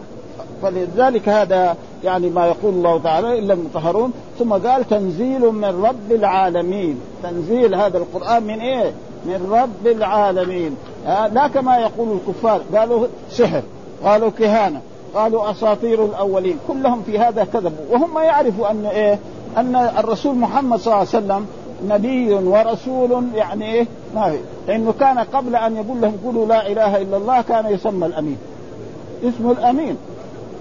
فلذلك 0.63 1.29
هذا 1.29 1.77
يعني 2.05 2.31
ما 2.31 2.47
يقول 2.47 2.75
الله 2.75 2.99
تعالى 2.99 3.39
إلا 3.39 3.55
المطهرون. 3.55 4.13
ثم 4.39 4.53
قال 4.53 4.89
تنزيل 4.89 5.41
من 5.41 5.85
رب 5.85 6.13
العالمين. 6.13 7.01
تنزيل 7.23 7.75
هذا 7.75 7.99
القرآن 7.99 8.43
من 8.43 8.61
إيه؟ 8.61 8.93
من 9.27 9.49
رب 9.51 9.87
العالمين. 9.87 10.77
آه 11.07 11.27
لا 11.27 11.49
كما 11.49 11.79
يقول 11.79 12.09
الكفار 12.17 12.61
قالوا 12.75 13.07
سحر 13.31 13.63
قالوا 14.05 14.31
كهانة 14.31 14.81
قالوا 15.15 15.51
أساطير 15.51 16.05
الأولين. 16.05 16.59
كلهم 16.69 17.03
في 17.03 17.19
هذا 17.19 17.45
كذبوا 17.45 17.85
وهم 17.91 18.19
يعرفوا 18.19 18.71
أن 18.71 18.87
إيه؟ 18.87 19.19
أن 19.57 19.77
الرسول 19.77 20.35
محمد 20.35 20.79
صلى 20.79 20.87
الله 20.95 20.99
عليه 21.15 21.25
وسلم 21.25 21.47
نبي 21.89 22.35
ورسول 22.35 23.25
يعني 23.35 23.73
إيه؟ 23.73 23.87
ما 24.15 24.31
في 24.31 24.39
لأنه 24.69 24.95
كان 25.01 25.19
قبل 25.19 25.57
أن 25.57 25.77
يقول 25.77 26.01
لهم 26.01 26.17
قولوا 26.25 26.47
لا 26.47 26.67
إله 26.73 27.03
إلا 27.03 27.17
الله 27.17 27.43
كان 27.43 27.67
يسمى 27.67 28.07
الأمين. 28.07 28.39
اسمه 29.25 29.53
الأمين. 29.53 29.97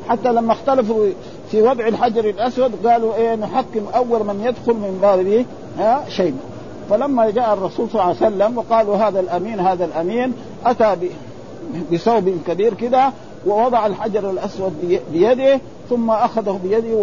حتى 0.09 0.31
لما 0.31 0.53
اختلفوا 0.53 1.05
في 1.51 1.61
وضع 1.61 1.87
الحجر 1.87 2.29
الأسود 2.29 2.87
قالوا 2.87 3.15
إيه 3.15 3.35
نحكم 3.35 3.85
أول 3.95 4.23
من 4.23 4.41
يدخل 4.43 4.73
من 4.73 4.99
بابه 5.01 5.45
ها 5.79 6.05
شيء. 6.09 6.33
فلما 6.89 7.29
جاء 7.29 7.53
الرسول 7.53 7.89
صلى 7.89 8.01
الله 8.01 8.15
عليه 8.21 8.35
وسلم 8.35 8.57
وقالوا 8.57 8.95
هذا 8.95 9.19
الأمين 9.19 9.59
هذا 9.59 9.85
الأمين 9.85 10.33
أتى 10.65 10.95
بثوب 11.91 12.37
كبير 12.47 12.73
كده 12.73 13.11
ووضع 13.47 13.85
الحجر 13.85 14.29
الأسود 14.29 14.99
بيده 15.11 15.59
ثم 15.89 16.09
أخذه 16.11 16.59
بيده 16.63 16.95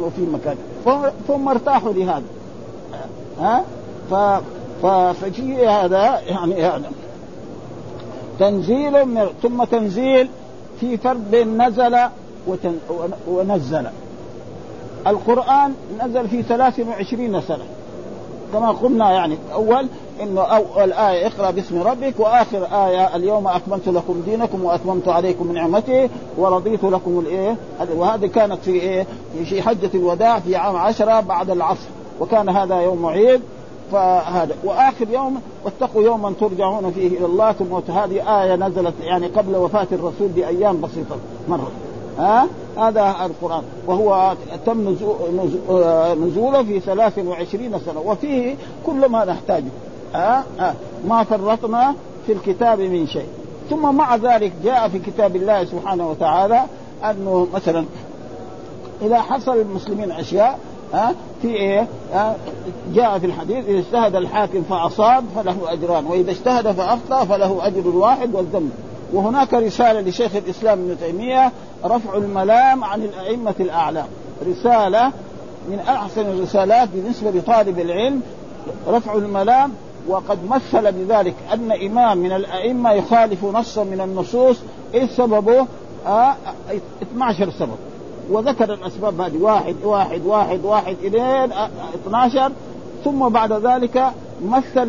وفي 0.00 0.20
مكانه 0.20 1.10
ثم 1.28 1.48
ارتاحوا 1.48 1.92
لهذا. 1.92 2.22
ها؟ 3.40 3.64
ف 4.10 4.14
ففي 4.82 5.66
هذا 5.66 6.20
يعني 6.26 6.62
هذا. 6.62 6.90
تنزيل 8.38 9.04
من 9.04 9.26
ثم 9.42 9.64
تنزيل 9.64 10.28
في 10.80 10.96
فرق 10.96 11.20
بين 11.30 11.62
نزل 11.62 11.98
ونزل. 13.28 13.86
القرآن 15.06 15.74
نزل 16.04 16.28
في 16.28 16.42
23 16.42 17.40
سنة. 17.40 17.64
كما 18.52 18.70
قلنا 18.70 19.10
يعني 19.12 19.38
أول 19.54 19.86
إنه 20.22 20.40
أول 20.40 20.92
آية 20.92 21.26
اقرأ 21.26 21.50
باسم 21.50 21.82
ربك 21.82 22.14
وآخر 22.18 22.64
آية 22.64 23.16
اليوم 23.16 23.48
أكملت 23.48 23.88
لكم 23.88 24.22
دينكم 24.26 24.64
وأتممت 24.64 25.08
عليكم 25.08 25.52
نعمتي 25.52 26.08
ورضيت 26.38 26.84
لكم 26.84 27.18
الإيه؟ 27.18 27.56
وهذه 27.96 28.26
كانت 28.26 28.58
في 28.64 28.70
إيه؟ 28.70 29.06
في 29.44 29.62
حجة 29.62 29.90
الوداع 29.94 30.38
في 30.38 30.56
عام 30.56 30.76
عشرة 30.76 31.20
بعد 31.20 31.50
العصر 31.50 31.88
وكان 32.20 32.48
هذا 32.48 32.80
يوم 32.80 33.06
عيد 33.06 33.40
فهذا 33.92 34.54
وآخر 34.64 35.06
يوم 35.10 35.40
واتقوا 35.64 36.02
يوما 36.02 36.32
ترجعون 36.40 36.90
فيه 36.90 37.06
إلى 37.06 37.26
الله 37.26 37.52
ثم 37.52 37.92
هذه 37.92 38.42
آية 38.42 38.56
نزلت 38.56 38.94
يعني 39.02 39.26
قبل 39.26 39.56
وفاة 39.56 39.86
الرسول 39.92 40.28
بأيام 40.28 40.80
بسيطة 40.80 41.16
مرة. 41.48 41.70
ها؟ 42.18 42.46
هذا 42.78 43.16
القرآن. 43.26 43.62
وهو 43.86 44.34
تم 44.66 44.88
نزوله 46.24 46.62
في 46.62 46.80
23 46.80 47.78
سنة. 47.86 48.00
وفيه 48.00 48.56
كل 48.86 49.06
ما 49.06 49.24
نحتاجه. 49.24 49.70
ها؟ 50.14 50.44
ها. 50.58 50.74
ما 51.08 51.24
فرطنا 51.24 51.94
في 52.26 52.32
الكتاب 52.32 52.80
من 52.80 53.06
شيء. 53.06 53.28
ثم 53.70 53.94
مع 53.94 54.16
ذلك 54.16 54.52
جاء 54.64 54.88
في 54.88 54.98
كتاب 54.98 55.36
الله 55.36 55.64
سبحانه 55.64 56.10
وتعالى 56.10 56.62
أنه 57.04 57.46
مثلا 57.54 57.84
إذا 59.02 59.20
حصل 59.20 59.56
المسلمين 59.56 60.12
أشياء 60.12 60.58
ها 60.92 61.14
في 61.42 61.48
إيه؟ 61.48 61.86
ها 62.12 62.36
جاء 62.94 63.18
في 63.18 63.26
الحديث 63.26 63.68
إذا 63.68 63.78
اجتهد 63.78 64.16
الحاكم 64.16 64.62
فأصاب 64.62 65.24
فله 65.36 65.56
أجران 65.72 66.06
وإذا 66.06 66.30
اجتهد 66.30 66.72
فأخطأ 66.72 67.24
فله 67.24 67.66
أجر 67.66 67.88
واحد 67.88 68.34
والذنب. 68.34 68.70
وهناك 69.12 69.54
رسالة 69.54 70.00
لشيخ 70.00 70.36
الإسلام 70.36 70.78
ابن 70.78 70.96
تيمية 71.00 71.52
رفع 71.84 72.16
الملام 72.16 72.84
عن 72.84 73.02
الأئمة 73.02 73.54
الأعلام. 73.60 74.06
رسالة 74.46 75.12
من 75.68 75.78
أحسن 75.88 76.20
الرسالات 76.20 76.88
بالنسبة 76.94 77.30
لطالب 77.30 77.78
العلم 77.78 78.22
رفع 78.88 79.14
الملام 79.14 79.72
وقد 80.08 80.38
مثل 80.50 80.92
بذلك 80.92 81.34
أن 81.52 81.72
إمام 81.72 82.18
من 82.18 82.32
الأئمة 82.32 82.92
يخالف 82.92 83.44
نصا 83.44 83.84
من 83.84 84.00
النصوص 84.00 84.56
إيه 84.94 85.06
سببه؟ 85.06 85.66
آه 86.06 86.34
12 87.02 87.50
سبب. 87.50 87.76
وذكر 88.30 88.74
الأسباب 88.74 89.20
هذه 89.20 89.42
واحد 89.42 89.76
واحد 89.84 90.26
واحد 90.26 90.64
واحد 90.64 90.96
إلين 91.02 91.52
12 92.06 92.52
ثم 93.04 93.28
بعد 93.28 93.52
ذلك 93.52 94.12
مثل 94.44 94.88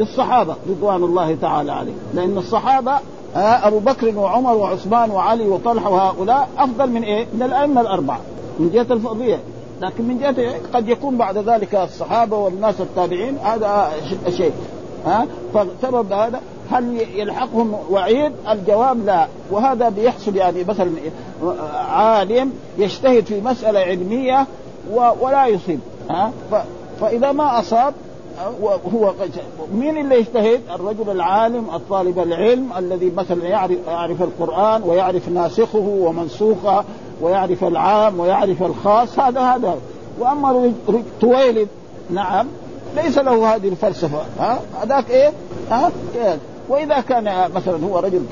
بالصحابه 0.00 0.54
رضوان 0.68 1.04
الله 1.04 1.36
تعالى 1.42 1.72
عليهم. 1.72 1.98
لأن 2.14 2.38
الصحابة 2.38 2.92
آه 3.36 3.38
أبو 3.68 3.78
بكر 3.78 4.18
وعمر 4.18 4.56
وعثمان 4.56 5.10
وعلي 5.10 5.48
وطلحة 5.48 5.90
وهؤلاء 5.90 6.48
أفضل 6.58 6.90
من 6.90 7.02
إيه؟ 7.02 7.26
من 7.34 7.42
الأئمة 7.42 7.80
الأربعة. 7.80 8.20
من 8.58 8.70
جهة 8.70 8.86
الفضليه 8.90 9.38
لكن 9.80 10.04
من 10.04 10.18
جهة 10.18 10.54
قد 10.74 10.88
يكون 10.88 11.16
بعد 11.16 11.38
ذلك 11.38 11.74
الصحابة 11.74 12.36
والناس 12.36 12.80
التابعين 12.80 13.38
هذا 13.38 13.90
شيء. 14.36 14.52
ها؟ 15.06 15.26
فسبب 15.54 16.12
هذا 16.12 16.40
هل 16.70 17.06
يلحقهم 17.14 17.74
وعيد؟ 17.90 18.32
الجواب 18.50 19.06
لا. 19.06 19.26
وهذا 19.50 19.88
بيحصل 19.88 20.36
يعني 20.36 20.64
مثلا 20.64 20.90
عالم 21.90 22.52
يجتهد 22.78 23.24
في 23.26 23.40
مسألة 23.40 23.80
علمية 23.80 24.46
ولا 25.20 25.46
يصيب. 25.46 25.80
ها؟ 26.10 26.32
فإذا 27.00 27.32
ما 27.32 27.58
أصاب 27.58 27.94
وهو 28.60 29.12
مين 29.74 29.98
اللي 29.98 30.18
يجتهد؟ 30.18 30.60
الرجل 30.74 31.10
العالم 31.10 31.66
الطالب 31.74 32.18
العلم 32.18 32.68
الذي 32.78 33.12
مثلا 33.16 33.44
يعرف 33.44 33.78
يعرف 33.86 34.22
القرآن 34.22 34.82
ويعرف 34.82 35.28
ناسخه 35.28 35.78
ومنسوخه 35.78 36.84
ويعرف 37.20 37.64
العام 37.64 38.20
ويعرف 38.20 38.62
الخاص 38.62 39.18
هذا 39.18 39.40
هذا. 39.40 39.76
وأما 40.18 40.72
تويلد 41.20 41.68
نعم. 42.10 42.46
ليس 42.96 43.18
له 43.18 43.54
هذه 43.54 43.68
الفلسفة. 43.68 44.22
ها؟ 44.38 44.60
هذاك 44.82 45.10
إيه؟ 45.10 45.32
ها؟ 45.70 45.90
إيه؟ 46.14 46.38
وإذا 46.68 47.00
كان 47.00 47.50
مثلا 47.54 47.86
هو 47.86 47.98
رجل 47.98 48.24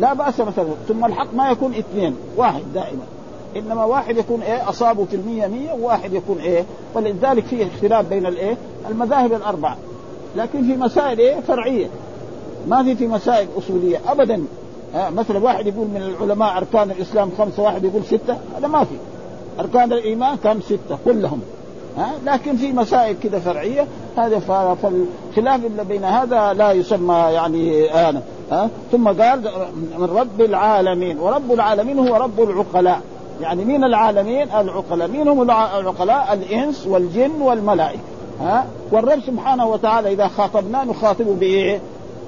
لا 0.00 0.14
بأس 0.14 0.40
مثلا. 0.40 0.68
ثم 0.88 1.04
الحق 1.04 1.34
ما 1.34 1.50
يكون 1.50 1.74
اثنين 1.74 2.16
واحد 2.36 2.62
دائما. 2.74 3.17
إنما 3.56 3.84
واحد 3.84 4.16
يكون 4.16 4.42
إيه؟ 4.42 4.68
أصابه 4.68 5.04
في 5.04 5.16
المية 5.16 5.46
مية 5.46 5.72
وواحد 5.72 6.12
يكون 6.12 6.38
إيه؟ 6.38 6.64
ولذلك 6.94 7.44
في 7.44 7.66
اختلاف 7.66 8.08
بين 8.08 8.26
الإيه؟ 8.26 8.56
المذاهب 8.90 9.32
الأربعة. 9.32 9.76
لكن 10.36 10.62
في 10.62 10.76
مسائل 10.76 11.18
إيه؟ 11.18 11.40
فرعية. 11.40 11.86
ما 12.68 12.82
في 12.82 12.96
في 12.96 13.06
مسائل 13.06 13.48
أصولية. 13.58 14.00
ابدا. 14.08 14.44
آه 14.94 15.10
مثلا 15.10 15.38
واحد 15.38 15.66
يقول 15.66 15.86
من 15.86 16.02
العلماء 16.02 16.56
أركان 16.56 16.90
الإسلام 16.90 17.30
خمسة 17.38 17.62
واحد 17.62 17.84
يقول 17.84 18.04
ستة. 18.04 18.36
هذا 18.58 18.68
ما 18.68 18.84
في. 18.84 18.94
أركان 19.60 19.92
الإيمان 19.92 20.36
كم؟ 20.36 20.60
ستة 20.60 20.98
كلهم. 21.04 21.40
ها 21.98 22.12
لكن 22.26 22.56
في 22.56 22.72
مسائل 22.72 23.16
كده 23.22 23.40
فرعية. 23.40 23.86
هذا 24.16 24.38
فالخلاف 24.38 25.64
اللي 25.64 25.84
بين 25.84 26.04
هذا 26.04 26.52
لا 26.52 26.72
يسمى 26.72 27.14
يعني 27.14 27.92
آه 27.92 28.22
ها 28.50 28.70
ثم 28.92 29.08
قال 29.08 29.40
من 29.98 30.08
رب 30.16 30.40
العالمين. 30.40 31.18
ورب 31.18 31.52
العالمين 31.52 31.98
هو 31.98 32.16
رب 32.16 32.40
العقلاء. 32.40 33.00
يعني 33.40 33.64
مين 33.64 33.84
العالمين؟ 33.84 34.50
العقلاء. 34.50 35.08
مين 35.08 35.28
هم 35.28 35.42
العقلاء؟ 35.42 36.32
الإنس 36.34 36.86
والجن 36.86 37.42
والملائكة. 37.42 38.00
ها؟ 38.40 38.66
والرب 38.92 39.20
سبحانه 39.26 39.66
وتعالى 39.66 40.12
إذا 40.12 40.28
خاطبنا 40.28 40.84
نخاطبه 40.84 41.34
بإيه؟ 41.34 41.80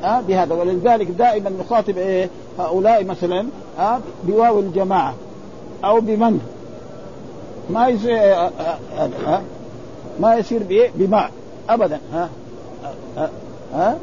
ها؟ 0.02 0.20
بهذا. 0.28 0.54
ولذلك 0.54 1.06
دائما 1.06 1.50
نخاطب 1.50 1.98
إيه؟ 1.98 2.28
هؤلاء 2.58 3.04
مثلا 3.04 3.46
ها؟ 3.78 4.00
بواو 4.24 4.60
الجماعة. 4.60 5.14
أو 5.84 6.00
بمن؟ 6.00 6.40
ما 7.70 7.88
يصير 7.88 8.50
ما 10.20 10.34
يصير 10.34 10.62
بإيه؟ 10.62 10.90
بما 10.94 11.28
ابدا. 11.68 12.00
ها؟ 12.12 12.28
ها, 13.16 13.30
ها؟ 13.74 13.96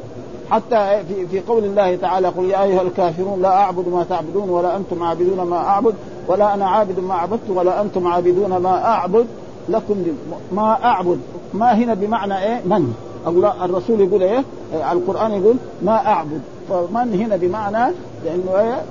حتى 0.50 1.02
في 1.08 1.26
في 1.26 1.40
قول 1.40 1.64
الله 1.64 1.96
تعالى 1.96 2.28
قل 2.28 2.44
يا 2.44 2.62
أيها 2.62 2.82
الكافرون 2.82 3.42
لا 3.42 3.48
أعبد 3.48 3.88
ما 3.88 4.04
تعبدون 4.08 4.50
ولا 4.50 4.76
أنتم 4.76 5.02
عابدون 5.02 5.40
ما 5.40 5.56
أعبد. 5.56 5.94
ولا 6.28 6.54
أنا 6.54 6.68
عابد 6.68 7.00
ما 7.00 7.14
عبدت 7.14 7.50
ولا 7.50 7.80
أنتم 7.80 8.06
عابدون 8.06 8.56
ما 8.56 8.84
أعبد 8.84 9.26
لكم 9.68 10.04
ما 10.52 10.84
أعبد. 10.84 11.20
ما 11.54 11.74
هنا 11.74 11.94
بمعنى 11.94 12.38
إيه؟ 12.38 12.60
من؟ 12.64 12.94
الرسول 13.62 14.00
يقول 14.00 14.22
إيه؟ 14.22 14.44
القرآن 14.92 15.32
يقول 15.32 15.56
ما 15.82 16.06
أعبد. 16.06 16.40
فمن 16.68 17.20
هنا 17.22 17.36
بمعنى 17.36 17.94
لأنه 18.24 18.58
إيه؟ 18.58 18.82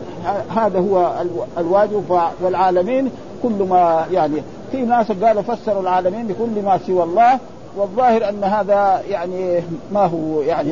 هذا 0.55 0.79
هو 0.79 1.11
الواجب 1.57 2.19
والعالمين 2.41 3.09
كل 3.43 3.63
ما 3.69 4.05
يعني. 4.11 4.41
في 4.71 4.81
ناس 4.81 5.11
قالوا 5.11 5.41
فسروا 5.41 5.81
العالمين 5.81 6.27
بكل 6.27 6.63
ما 6.65 6.79
سوى 6.87 7.03
الله 7.03 7.39
والظاهر 7.77 8.29
أن 8.29 8.43
هذا 8.43 9.01
يعني 9.09 9.61
ما 9.91 10.05
هو 10.05 10.41
يعني 10.41 10.71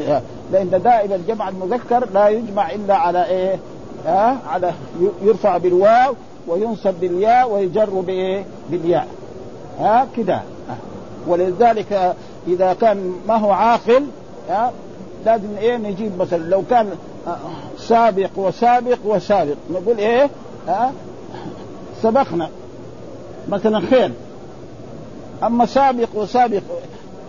لأن 0.51 0.81
دائما 0.83 1.19
جمع 1.27 1.49
المذكر 1.49 2.07
لا 2.13 2.27
يجمع 2.27 2.71
إلا 2.71 2.95
على 2.95 3.25
إيه؟ 3.25 3.59
ها؟ 4.05 4.37
على 4.49 4.73
يرفع 5.21 5.57
بالواو 5.57 6.13
وينصب 6.47 6.93
بالياء 7.01 7.51
ويجر 7.51 7.89
بإيه؟ 7.89 8.45
بالياء. 8.69 9.07
ها 9.79 10.07
كده. 10.17 10.41
ولذلك 11.27 12.15
إذا 12.47 12.73
كان 12.73 13.13
ما 13.27 13.35
هو 13.35 13.51
عاقل 13.51 14.05
ها 14.49 14.71
لازم 15.25 15.57
إيه؟ 15.59 15.77
نجيب 15.77 16.17
مثلا 16.19 16.49
لو 16.49 16.63
كان 16.69 16.89
سابق 17.77 18.29
وسابق 18.35 18.97
وسابق 19.05 19.55
نقول 19.71 19.97
إيه؟ 19.97 20.29
ها 20.67 20.91
سبقنا. 22.01 22.49
مثلا 23.49 23.79
خير. 23.79 24.11
أما 25.43 25.65
سابق 25.65 26.07
وسابق 26.15 26.61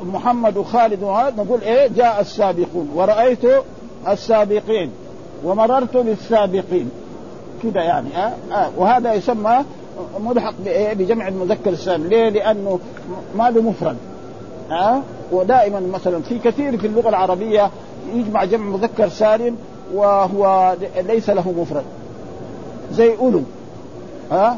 محمد 0.03 0.57
وخالد 0.57 1.03
وهذا 1.03 1.43
نقول 1.43 1.61
إيه؟ 1.61 1.89
جاء 1.89 2.21
السابقون. 2.21 2.91
ورأيت 2.95 3.45
السابقين. 4.09 4.91
ومررت 5.45 5.97
بالسابقين. 5.97 6.91
كده 7.71 7.83
يعني 7.83 8.17
آه 8.17 8.33
آه 8.53 8.71
وهذا 8.77 9.15
يسمى 9.15 9.65
ملحق 10.21 10.55
بجمع 10.67 11.29
المذكر 11.29 11.71
السالم 11.71 12.07
ليه؟ 12.07 12.29
لأنه 12.29 12.79
ما 13.39 13.51
له 13.51 13.63
مفرد 13.63 13.97
ها 14.71 14.97
آه 14.97 15.03
ودائما 15.33 15.81
مثلا 15.81 16.23
في 16.23 16.39
كثير 16.39 16.79
في 16.79 16.87
اللغة 16.87 17.09
العربية 17.09 17.71
يجمع 18.15 18.45
جمع 18.45 18.65
مذكر 18.65 19.09
سالم 19.09 19.57
وهو 19.95 20.75
ليس 21.07 21.31
له 21.31 21.55
مفرد. 21.59 21.85
زي 22.93 23.17
أولو 23.17 23.43
ها 24.31 24.51
آه 24.51 24.57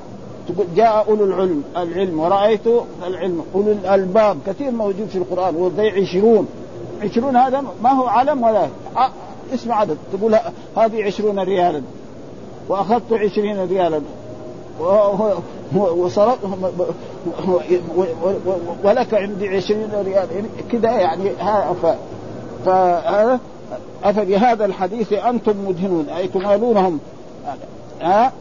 تقول 0.48 0.66
جاء 0.76 1.08
أولو 1.08 1.24
العلم 1.24 1.62
العلم 1.76 2.20
ورأيت 2.20 2.66
العلم 3.06 3.44
أولو 3.54 3.72
الألباب 3.72 4.38
كثير 4.46 4.70
موجود 4.70 5.08
في 5.08 5.18
القرآن 5.18 5.56
وزي 5.56 5.88
عشرون. 5.88 6.48
عشرون 7.02 7.36
هذا 7.36 7.64
ما 7.82 7.90
هو 7.90 8.06
علم 8.06 8.42
ولا 8.42 8.66
اسم 9.54 9.72
عدد 9.72 9.96
تقول 10.12 10.36
هذه 10.76 11.04
عشرون 11.04 11.38
ريالا. 11.38 11.82
وأخذت 12.68 13.12
عشرين 13.12 13.64
ريالا. 13.64 14.00
وصرت 15.74 16.38
ولك 18.84 19.14
عندي 19.14 19.48
عشرين 19.48 19.88
ريال. 20.04 20.26
كذا 20.72 20.90
يعني 20.90 21.30
ف 22.64 22.68
أفبهذا 24.04 24.64
الحديث 24.64 25.12
أنتم 25.12 25.54
مدهنون. 25.68 26.08
أي 26.08 26.28
تمالونهم. 26.28 26.98
ها؟ 28.02 28.32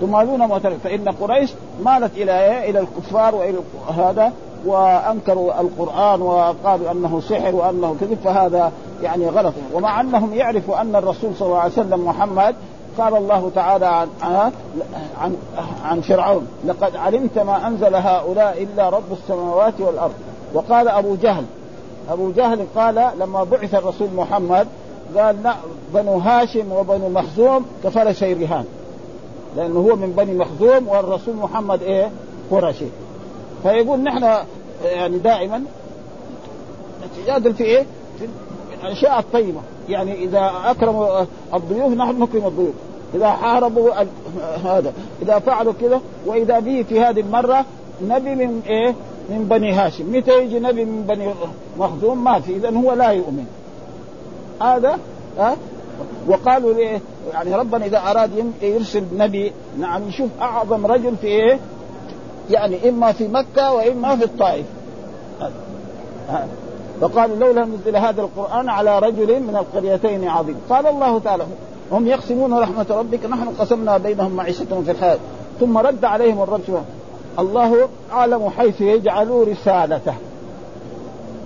تمالون 0.00 0.42
وترك 0.52 0.76
فإن 0.84 1.08
قريش 1.08 1.50
مالت 1.84 2.16
إلى 2.16 2.44
إيه؟ 2.44 2.70
إلى 2.70 2.80
الكفار 2.80 3.34
وإلى 3.34 3.58
هذا 3.96 4.32
وأنكروا 4.66 5.60
القرآن 5.60 6.22
وقالوا 6.22 6.90
أنه 6.90 7.20
سحر 7.20 7.56
وأنه 7.56 7.96
كذب. 8.00 8.18
فهذا 8.24 8.72
يعني 9.02 9.28
غلط. 9.28 9.54
ومع 9.74 10.00
أنهم 10.00 10.34
يعرفوا 10.34 10.80
أن 10.80 10.96
الرسول 10.96 11.30
صلى 11.38 11.48
الله 11.48 11.58
عليه 11.58 11.72
وسلم 11.72 12.04
محمد 12.04 12.54
قال 12.98 13.16
الله 13.16 13.50
تعالى 13.54 14.06
عن 14.22 14.52
عن 15.20 15.36
عن 15.84 16.00
فرعون 16.00 16.46
لقد 16.66 16.96
علمت 16.96 17.38
ما 17.38 17.66
أنزل 17.66 17.94
هؤلاء 17.94 18.62
إلا 18.62 18.88
رب 18.88 19.12
السماوات 19.12 19.80
والأرض. 19.80 20.14
وقال 20.54 20.88
أبو 20.88 21.14
جهل 21.22 21.44
أبو 22.10 22.30
جهل 22.30 22.66
قال 22.76 23.10
لما 23.18 23.44
بعث 23.44 23.74
الرسول 23.74 24.08
محمد 24.16 24.66
قال 25.16 25.42
لا 25.42 25.54
بنو 25.94 26.18
هاشم 26.18 26.72
وبنو 26.72 27.08
مخزوم 27.08 27.66
كفرسي 27.84 28.32
الرهان 28.32 28.64
لأنه 29.56 29.78
هو 29.80 29.96
من 29.96 30.12
بني 30.16 30.34
مخزوم 30.34 30.88
والرسول 30.88 31.36
محمد 31.36 31.82
إيه؟ 31.82 32.10
قرشي. 32.50 32.86
فيقول 33.62 34.00
نحن 34.00 34.34
يعني 34.84 35.18
دائما 35.18 35.62
نتجادل 37.04 37.54
في 37.54 37.64
إيه؟ 37.64 37.86
الأشياء 38.82 39.18
الطيبة. 39.18 39.60
يعني 39.88 40.14
إذا 40.24 40.52
اكرموا 40.64 41.24
الضيوف 41.54 41.92
نحن 41.92 42.22
نكرم 42.22 42.46
الضيوف. 42.46 42.74
إذا 43.14 43.30
حاربوا 43.30 43.90
هذا. 44.64 44.92
إذا 45.22 45.38
فعلوا 45.38 45.72
كذا 45.80 46.00
وإذا 46.26 46.58
به 46.58 46.84
في 46.88 47.00
هذه 47.00 47.20
المرة 47.20 47.64
نبي 48.08 48.34
من 48.34 48.62
إيه؟ 48.66 48.94
من 49.30 49.48
بني 49.50 49.72
هاشم. 49.72 50.16
متى 50.16 50.44
يجي 50.44 50.60
نبي 50.60 50.84
من 50.84 51.02
بني 51.02 51.34
مخزوم؟ 51.78 52.24
ما 52.24 52.40
في. 52.40 52.56
اذا 52.56 52.70
هو 52.70 52.92
لا 52.92 53.10
يؤمن. 53.10 53.46
هذا 54.62 54.98
ها؟ 55.38 55.56
وقالوا 56.28 56.72
ليه 56.72 57.00
يعني 57.32 57.54
ربنا 57.54 57.86
إذا 57.86 57.98
أراد 57.98 58.30
يرسل 58.62 59.04
نبي 59.16 59.52
نعم 59.78 60.08
يشوف 60.08 60.28
أعظم 60.40 60.86
رجل 60.86 61.16
في 61.16 61.26
إيه؟ 61.26 61.58
يعني 62.50 62.88
إما 62.88 63.12
في 63.12 63.28
مكة 63.28 63.72
وإما 63.72 64.16
في 64.16 64.24
الطائف. 64.24 64.66
فقالوا 67.02 67.36
لولا 67.36 67.64
نزل 67.64 67.96
هذا 67.96 68.22
القرآن 68.22 68.68
على 68.68 68.98
رجل 68.98 69.40
من 69.40 69.56
القريتين 69.56 70.28
عظيم. 70.28 70.56
قال 70.70 70.86
الله 70.86 71.18
تعالى 71.18 71.44
هم 71.92 72.06
يقسمون 72.06 72.58
رحمة 72.58 72.86
ربك 72.90 73.26
نحن 73.26 73.48
قسمنا 73.58 73.98
بينهم 73.98 74.32
معيشتهم 74.32 74.84
في 74.84 74.90
الحياة 74.90 75.18
ثم 75.60 75.78
رد 75.78 76.04
عليهم 76.04 76.42
الرب 76.42 76.82
الله 77.38 77.88
أعلم 78.12 78.48
حيث 78.48 78.80
يجعل 78.80 79.48
رسالته. 79.48 80.14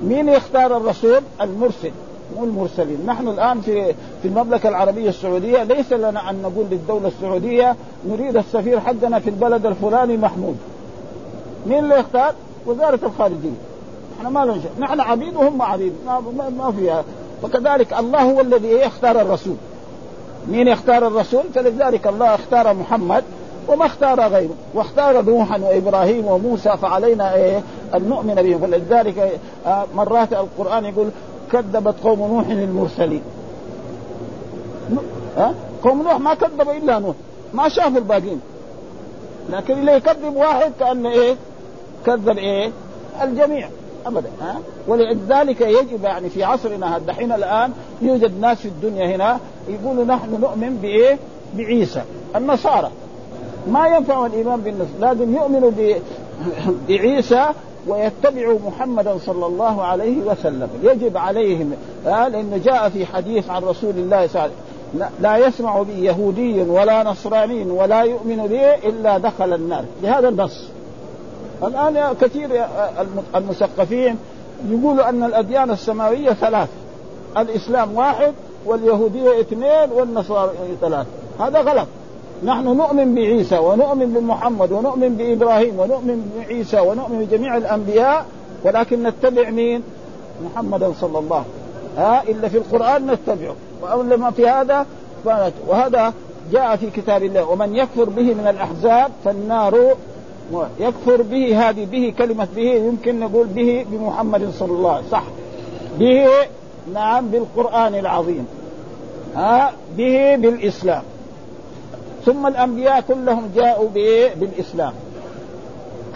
مين 0.05 0.29
يختار 0.29 0.77
الرسول؟ 0.77 1.21
المرسل. 1.41 1.91
مو 2.37 2.45
المرسلين. 2.45 2.99
نحن 3.07 3.29
الآن 3.29 3.61
في 3.61 3.95
في 4.23 4.29
المملكة 4.29 4.69
العربية 4.69 5.09
السعودية 5.09 5.63
ليس 5.63 5.93
لنا 5.93 6.31
أن 6.31 6.43
نقول 6.43 6.67
للدولة 6.71 7.09
السعودية 7.09 7.77
نريد 8.09 8.37
السفير 8.37 8.81
حقنا 8.81 9.19
في 9.19 9.31
البلد 9.31 9.67
الفلاني 9.67 10.17
محمود. 10.17 10.57
مين 11.67 11.79
اللي 11.79 11.99
يختار؟ 11.99 12.35
وزارة 12.67 13.01
الخارجية. 13.03 13.66
إحنا 14.19 14.29
ما 14.29 14.45
لنا 14.45 14.57
نحن 14.79 15.01
عبيد 15.01 15.37
وهم 15.37 15.63
عبيد. 15.63 15.93
ما, 16.07 16.21
ما, 16.59 16.73
فيها 16.73 17.05
وكذلك 17.43 17.93
الله 17.93 18.23
هو 18.23 18.41
الذي 18.41 18.69
يختار 18.69 19.21
الرسول. 19.21 19.57
مين 20.49 20.69
يختار 20.69 21.07
الرسول؟ 21.07 21.43
فلذلك 21.55 22.07
الله 22.07 22.35
اختار 22.35 22.75
محمد 22.75 23.25
وما 23.69 23.87
اختار 23.87 24.21
غيره. 24.21 24.55
واختار 24.75 25.23
نوحا 25.23 25.59
وإبراهيم 25.59 26.27
وموسى 26.27 26.77
فعلينا 26.77 27.35
إيه؟ 27.35 27.63
أن 27.95 28.09
نؤمن 28.09 28.35
بهم. 28.35 28.59
فلذلك 28.59 29.41
آه، 29.67 29.85
مرات 29.95 30.33
القرآن 30.33 30.85
يقول 30.85 31.09
كذبت 31.53 31.95
قوم 32.05 32.19
نوح 32.19 32.47
المرسلين 32.47 33.23
ها؟ 35.37 35.55
قوم 35.85 36.03
نوح 36.03 36.19
ما 36.19 36.35
كذبوا 36.35 36.73
إلا 36.73 36.99
نوح. 36.99 37.15
ما 37.55 37.69
شافوا 37.69 37.99
الباقين. 37.99 38.41
لكن 39.51 39.79
اللي 39.79 39.93
يكذب 39.93 40.37
واحد 40.37 40.73
كان 40.81 41.07
إيه؟ 41.07 41.37
كذب 42.07 42.39
إيه؟ 42.39 42.71
الجميع. 43.23 43.69
ابدا 44.07 44.31
ها؟ 44.41 44.57
ولذلك 44.89 45.61
يجب 45.61 46.05
يعني 46.05 46.29
في 46.29 46.45
عصرنا 46.45 46.99
دحين 46.99 47.33
الآن 47.33 47.73
يوجد 48.03 48.41
ناس 48.41 48.59
في 48.59 48.69
الدنيا 48.69 49.17
هنا 49.17 49.39
يقولوا 49.69 50.05
نحن 50.05 50.41
نؤمن 50.41 50.79
بإيه؟ 50.83 51.19
بعيسى 51.55 52.03
النصارى. 52.37 52.91
ما 53.69 53.87
ينفع 53.87 54.27
الإيمان 54.27 54.61
بالنصارى 54.61 55.01
لازم 55.01 55.35
يؤمنوا 55.35 55.71
بعيسى 56.89 57.47
ويتبعوا 57.87 58.59
محمدا 58.67 59.19
صلى 59.19 59.47
الله 59.47 59.83
عليه 59.83 60.17
وسلم. 60.19 60.69
يجب 60.83 61.17
عليهم 61.17 61.73
لأنه 62.05 62.61
جاء 62.65 62.89
في 62.89 63.07
حديث 63.07 63.51
عن 63.51 63.63
رسول 63.63 63.91
الله 63.91 64.27
صلى 64.27 64.35
الله 64.35 64.41
عليه 64.41 64.53
وسلم 64.53 65.11
لا 65.21 65.37
يسمع 65.37 65.83
بي 65.83 66.05
يهودي 66.05 66.63
ولا 66.63 67.03
نصراني 67.03 67.63
ولا 67.71 68.03
يؤمن 68.03 68.47
بي 68.47 68.75
إلا 68.75 69.19
دخل 69.19 69.55
النار. 69.55 69.85
بهذا 70.03 70.29
النص 70.29 70.69
الآن 71.63 72.17
كثير 72.21 72.65
المثقفين 73.35 74.17
يقولوا 74.69 75.09
أن 75.09 75.25
الأديان 75.25 75.71
السماوية 75.71 76.33
ثلاث. 76.33 76.69
الإسلام 77.39 77.97
واحد 77.97 78.33
واليهودية 78.67 79.41
اثنين 79.41 79.91
والنصارى 79.93 80.53
ثلاث. 80.81 81.07
هذا 81.41 81.61
غلط. 81.61 81.87
نحن 82.45 82.65
نؤمن 82.77 83.15
بعيسى 83.15 83.59
ونؤمن 83.59 84.13
بمحمد 84.13 84.73
ونؤمن 84.73 85.17
بإبراهيم 85.17 85.81
ونؤمن 85.81 86.31
بعيسى 86.37 86.81
ونؤمن 86.81 87.25
بجميع 87.25 87.57
الأنبياء 87.57 88.27
ولكن 88.65 89.03
نتبع 89.03 89.51
مين؟ 89.51 89.83
محمدا 90.45 90.93
صلى 91.01 91.19
الله 91.19 91.45
ها 91.97 92.23
إلا 92.23 92.49
في 92.49 92.59
القرآن 92.59 93.07
نتبعه. 93.07 93.55
وأما 93.83 94.31
في 94.31 94.49
هذا 94.49 94.87
وهذا 95.69 96.13
جاء 96.53 96.77
في 96.77 96.91
كتاب 96.91 97.23
الله. 97.23 97.51
ومن 97.51 97.77
يكفر 97.77 98.05
به 98.05 98.35
من 98.35 98.47
الأحزاب 98.51 99.11
فالنار 99.25 99.97
يكفر 100.81 101.23
به 101.23 101.69
هذه 101.69 101.85
به 101.85 102.15
كلمة 102.19 102.49
به 102.57 102.63
يمكن 102.63 103.21
نقول 103.21 103.47
به 103.47 103.87
بمحمد 103.91 104.51
صلى 104.59 104.73
الله 104.73 104.91
عليه 104.91 105.07
وسلم. 105.07 105.11
صح. 105.11 105.25
به 105.99 106.29
نعم 106.95 107.29
بالقرآن 107.29 107.95
العظيم. 107.95 108.47
ها؟ 109.37 109.73
به 109.97 110.37
بالإسلام. 110.37 111.03
ثم 112.27 112.47
الأنبياء 112.47 113.01
كلهم 113.01 113.51
جاءوا 113.57 113.89
بالإسلام. 114.41 114.93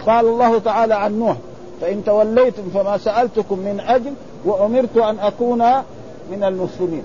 قال 0.05 0.25
الله 0.25 0.59
تعالى 0.59 0.93
عن 0.93 1.19
نوح 1.19 1.35
فإن 1.81 2.03
توليتم 2.05 2.63
فما 2.73 2.97
سألتكم 2.97 3.59
من 3.59 3.79
أجل 3.79 4.13
وأمرت 4.45 4.97
أن 4.97 5.19
أكون 5.19 5.63
من 6.31 6.43
المسلمين. 6.43 7.03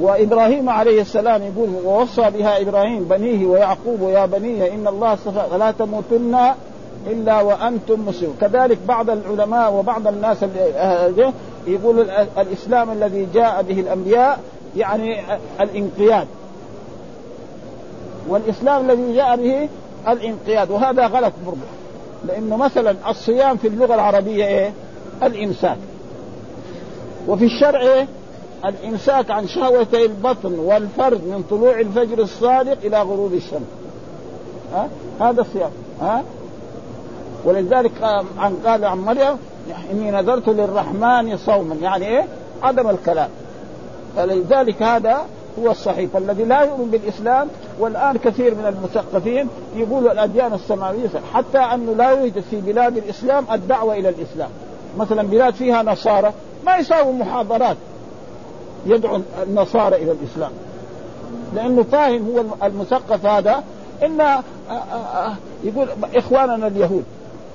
وإبراهيم 0.00 0.68
عليه 0.68 1.00
السلام 1.00 1.42
يقول 1.42 1.68
ووصى 1.84 2.30
بها 2.30 2.62
إبراهيم 2.62 3.04
بنيه 3.04 3.46
ويعقوب 3.46 4.02
يا 4.02 4.26
بني 4.26 4.74
إن 4.74 4.88
الله 4.88 5.14
اصطفى 5.14 5.42
فلا 5.50 5.70
تموتن 5.70 6.38
إلا 7.06 7.40
وأنتم 7.40 8.06
مسلمون 8.06 8.36
كذلك 8.40 8.78
بعض 8.88 9.10
العلماء 9.10 9.72
وبعض 9.72 10.06
الناس 10.08 10.44
يقول 11.66 12.10
الإسلام 12.38 12.90
الذي 12.90 13.28
جاء 13.34 13.62
به 13.62 13.80
الأنبياء 13.80 14.40
يعني 14.76 15.20
الانقياد 15.60 16.26
والإسلام 18.28 18.90
الذي 18.90 19.14
جاء 19.14 19.36
به 19.36 19.68
الانقياد 20.08 20.70
وهذا 20.70 21.06
غلط 21.06 21.32
برضه 21.46 21.58
لأنه 22.26 22.56
مثلا 22.56 22.94
الصيام 23.08 23.56
في 23.56 23.68
اللغة 23.68 23.94
العربية 23.94 24.46
إيه؟ 24.46 24.72
الإمساك 25.22 25.78
وفي 27.28 27.44
الشرع 27.44 27.80
إيه؟ 27.80 28.06
الإمساك 28.64 29.30
عن 29.30 29.46
شهوتي 29.46 30.04
البطن 30.04 30.58
والفرد 30.58 31.24
من 31.24 31.44
طلوع 31.50 31.80
الفجر 31.80 32.18
الصادق 32.18 32.78
إلى 32.84 33.02
غروب 33.02 33.32
الشمس. 33.34 33.68
ها؟ 34.74 34.88
هذا 35.20 35.40
الصيام 35.40 35.70
ها؟ 36.00 36.22
ولذلك 37.44 37.92
عن 38.38 38.56
قال 38.66 38.84
عن 38.84 38.98
مريم 38.98 39.36
إني 39.92 40.10
نذرت 40.10 40.48
للرحمن 40.48 41.36
صوما. 41.36 41.74
يعني 41.74 42.06
إيه؟ 42.06 42.24
عدم 42.62 42.88
الكلام. 42.88 43.28
فلذلك 44.16 44.82
هذا 44.82 45.20
هو 45.58 45.70
الصحيح 45.70 46.10
فالذي 46.10 46.44
لا 46.44 46.60
يؤمن 46.62 46.90
بالإسلام 46.90 47.48
والآن 47.78 48.16
كثير 48.16 48.54
من 48.54 48.66
المثقفين 48.66 49.48
يقولوا 49.76 50.12
الأديان 50.12 50.52
السماوية 50.52 51.08
حتى 51.34 51.58
أنه 51.58 51.94
لا 51.94 52.10
يوجد 52.10 52.40
في 52.50 52.60
بلاد 52.60 52.96
الإسلام 52.96 53.44
الدعوة 53.52 53.94
إلى 53.94 54.08
الإسلام. 54.08 54.48
مثلا 54.98 55.22
بلاد 55.22 55.54
فيها 55.54 55.82
نصارى 55.82 56.32
ما 56.66 56.76
يساووا 56.76 57.12
محاضرات. 57.12 57.76
يدعو 58.86 59.20
النصارى 59.42 59.96
إلى 59.96 60.12
الإسلام. 60.12 60.50
لأنه 61.54 61.82
فاهم 61.82 62.30
هو 62.30 62.66
المثقف 62.66 63.26
هذا. 63.26 63.62
ان 64.02 64.20
آه، 64.20 64.42
آه، 64.70 64.72
آه، 64.72 65.34
يقول 65.64 65.88
إخواننا 66.14 66.66
اليهود. 66.66 67.04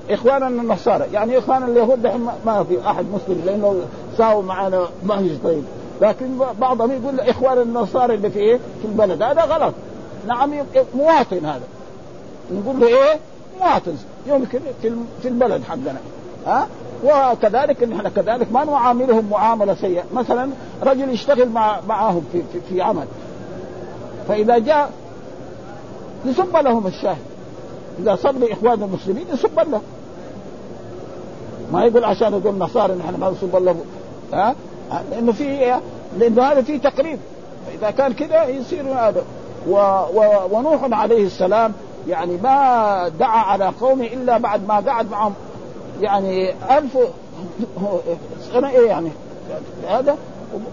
إخواننا 0.10 0.48
النصارى. 0.48 1.06
يعني 1.14 1.38
إخواننا 1.38 1.66
اليهود 1.66 2.08
ما 2.46 2.66
في 2.70 2.90
أحد 2.90 3.06
مسلم 3.06 3.42
لأنه 3.46 3.76
ساووا 4.18 4.44
معنا 4.44 4.88
ما 5.04 5.38
طيب. 5.44 5.64
لكن 6.02 6.38
بعضهم 6.62 6.92
يقول 6.92 7.20
إخوان 7.20 7.58
النصارى 7.58 8.16
اللي 8.16 8.30
في 8.30 8.40
إيه؟ 8.40 8.60
في 8.82 8.88
البلد. 8.88 9.22
هذا 9.22 9.42
غلط. 9.42 9.74
نعم 10.28 10.54
مواطن 10.96 11.46
هذا. 11.46 11.64
نقول 12.52 12.80
له 12.80 12.88
إيه؟ 12.88 13.20
مواطن. 13.62 13.96
يمكن 14.28 14.60
في 15.22 15.28
البلد 15.28 15.64
حقنا. 15.64 15.98
ها؟ 16.48 16.68
وكذلك 17.03 17.84
نحن 17.84 18.08
كذلك 18.08 18.51
ما 18.51 18.65
نعاملهم 18.65 19.29
معاملة 19.31 19.75
سيئة. 19.75 20.03
مثلا 20.13 20.49
رجل 20.84 21.10
يشتغل 21.10 21.49
مع 21.49 21.79
معاهم 21.88 22.25
في, 22.31 22.41
في, 22.53 22.60
في 22.69 22.81
عمل. 22.81 23.05
فإذا 24.27 24.58
جاء 24.58 24.91
يسب 26.25 26.58
لهم 26.58 26.88
الشاهد. 26.88 27.17
إذا 27.99 28.15
صب 28.15 28.43
اخوان 28.43 28.84
المسلمين 28.84 29.25
يسب 29.34 29.60
له 29.60 29.81
ما 31.71 31.86
يقول 31.86 32.03
عشان 32.03 32.34
يقول 32.34 32.55
نصارى 32.55 32.95
نحن 32.95 33.19
ما 33.19 33.29
نسب 33.29 33.55
له 33.55 33.75
ها؟ 34.34 34.55
لأنه 35.12 35.31
في 35.31 35.79
لأنه 36.17 36.43
هذا 36.43 36.62
في 36.62 36.79
تقريب. 36.79 37.19
فإذا 37.67 37.91
كان 37.91 38.13
كذا 38.13 38.47
يصير 38.47 38.84
هذا. 38.84 39.23
و... 39.67 39.75
و... 40.13 40.47
ونوح 40.51 40.99
عليه 40.99 41.25
السلام 41.25 41.73
يعني 42.08 42.38
ما 42.38 43.08
دعا 43.19 43.39
على 43.39 43.71
قومه 43.81 44.05
إلا 44.05 44.38
بعد 44.38 44.67
ما 44.67 44.79
قعد 44.79 45.12
معهم. 45.12 45.34
يعني 46.01 46.53
ألف 46.77 46.97
سنة 48.53 48.69
إيه 48.69 48.88
يعني 48.88 49.10
هذا 49.89 50.17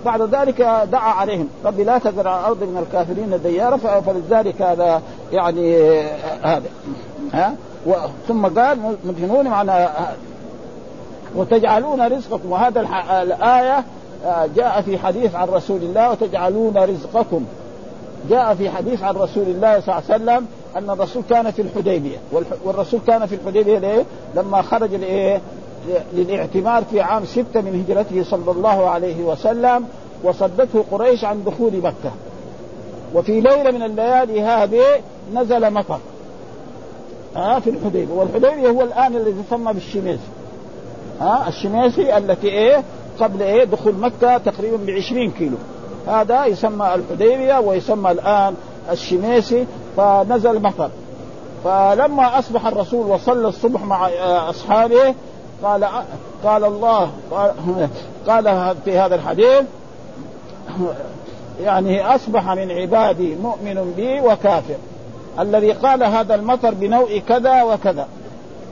بعد 0.05 0.23
ذلك 0.23 0.61
دعا 0.93 1.13
عليهم. 1.13 1.49
رب 1.65 1.81
لا 1.81 1.99
تذر 1.99 2.29
على 2.29 2.41
الأرض 2.41 2.63
من 2.63 2.87
الكافرين 2.87 3.41
ديارا 3.43 3.77
فلذلك 4.01 4.63
هذا 4.63 5.03
يعني 5.33 6.01
هذا. 6.43 6.69
ها؟ 7.33 7.55
ثم 8.29 8.47
قال 8.47 8.97
مجنون 9.05 9.45
معنا 9.45 9.91
وتجعلون 11.37 12.07
رزقكم. 12.07 12.53
وهذا 12.53 12.81
الآية 13.23 13.85
جاء 14.57 14.83
في 14.83 14.99
حديث 14.99 15.35
عن 15.35 15.49
رسول 15.49 15.83
الله 15.83 16.11
وتجعلون 16.11 16.77
رزقكم. 16.77 17.45
جاء 18.31 18.55
في 18.55 18.71
حديث 18.71 19.03
عن 19.03 19.15
رسول 19.15 19.45
الله 19.47 19.81
صلى 19.81 19.99
الله 19.99 20.03
عليه 20.11 20.15
وسلم 20.15 20.47
أن 20.77 20.91
الرسول 20.91 21.23
كان 21.31 21.51
في 21.51 21.63
الحديبية. 21.63 22.17
والرسول 22.65 23.01
كان 23.07 23.27
في 23.27 23.35
الحديبية 23.35 23.79
ليه؟ 23.79 24.05
لما 24.35 24.63
خرج 24.63 24.95
لإيه؟ 24.95 25.41
للاعتمار 26.15 26.85
في 26.91 27.01
عام 27.01 27.25
ستة 27.25 27.61
من 27.61 27.85
هجرته 27.85 28.25
صلى 28.25 28.51
الله 28.51 28.89
عليه 28.89 29.23
وسلم 29.23 29.85
وصدته 30.23 30.85
قريش 30.91 31.25
عن 31.25 31.45
دخول 31.45 31.73
مكة. 31.77 32.13
وفي 33.15 33.41
ليلة 33.41 33.71
من 33.71 33.83
الليالي 33.83 34.43
هذه 34.43 34.85
نزل 35.35 35.71
مطر. 35.71 35.99
آه 37.37 37.59
في 37.59 37.71
الحديبية. 37.71 38.15
والحديبية 38.15 38.69
هو 38.69 38.83
الآن 38.83 39.17
الذي 39.17 39.35
يسمى 39.47 39.73
بالشميسي. 39.73 40.29
آه 41.21 41.49
الشميسي 41.49 42.17
التي 42.17 42.49
إيه؟ 42.49 42.83
قبل 43.21 43.43
إيه؟ 43.43 43.65
دخول 43.65 43.95
مكة 43.95 44.39
تقريبا 44.39 44.77
ب 44.77 44.91
20 44.91 45.31
كيلو. 45.31 45.57
هذا 46.07 46.47
يسمى 46.47 46.95
الحديبية 46.95 47.59
ويسمى 47.61 48.11
الآن 48.11 48.55
الشميسي. 48.91 49.67
فنزل 49.97 50.63
مطر. 50.63 50.91
فلما 51.65 52.39
أصبح 52.39 52.67
الرسول 52.67 53.07
وصلى 53.07 53.49
الصبح 53.49 53.83
مع 53.83 54.09
أصحابه 54.51 55.15
قال 55.63 55.89
قال 56.45 56.65
الله 56.65 57.11
قال 58.29 58.75
في 58.85 58.99
هذا 58.99 59.15
الحديث 59.15 59.63
يعني 61.63 62.15
أصبح 62.15 62.51
من 62.51 62.71
عبادي 62.71 63.35
مؤمن 63.35 63.93
بي 63.97 64.21
وكافر. 64.21 64.77
الذي 65.39 65.73
قال 65.73 66.05
هذا 66.05 66.35
المطر 66.35 66.75
بنوع 66.75 67.19
كذا 67.29 67.63
وكذا. 67.63 68.07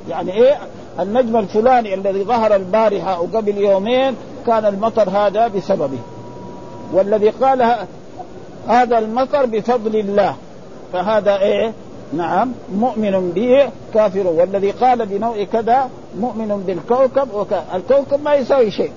يعني 0.08 0.32
إيه؟ 0.32 0.58
النجم 1.00 1.36
الفلاني 1.36 1.94
الذي 1.94 2.24
ظهر 2.24 2.56
البارحة 2.56 3.16
أو 3.16 3.26
قبل 3.34 3.58
يومين 3.58 4.16
كان 4.46 4.66
المطر 4.66 5.10
هذا 5.10 5.48
بسببه. 5.48 5.98
والذي 6.92 7.28
قال 7.28 7.76
هذا 8.68 8.98
المطر 8.98 9.46
بفضل 9.46 9.96
الله. 9.96 10.34
فهذا 10.92 11.36
إيه؟ 11.38 11.72
نعم 12.12 12.52
مؤمن 12.74 13.30
به 13.30 13.68
كافر. 13.94 14.26
والذي 14.26 14.70
قال 14.70 15.06
بنوع 15.06 15.44
كذا 15.44 15.88
مؤمن 16.20 16.62
بالكوكب 16.66 17.28
الكوكب 17.74 18.24
ما 18.24 18.34
يساوي 18.34 18.70
شيء. 18.70 18.90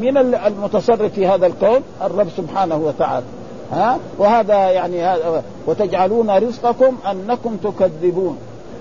من 0.00 0.16
المتصرف 0.18 1.12
في 1.12 1.26
هذا 1.26 1.46
الكون 1.46 1.80
الرب 2.02 2.28
سبحانه 2.36 2.76
وتعالى. 2.76 3.26
ها؟ 3.72 3.98
وهذا 4.18 4.54
يعني 4.54 5.02
هذا 5.02 5.42
وتجعلون 5.66 6.30
رزقكم 6.30 6.96
أنكم 7.10 7.56
تكذبون. 7.56 8.38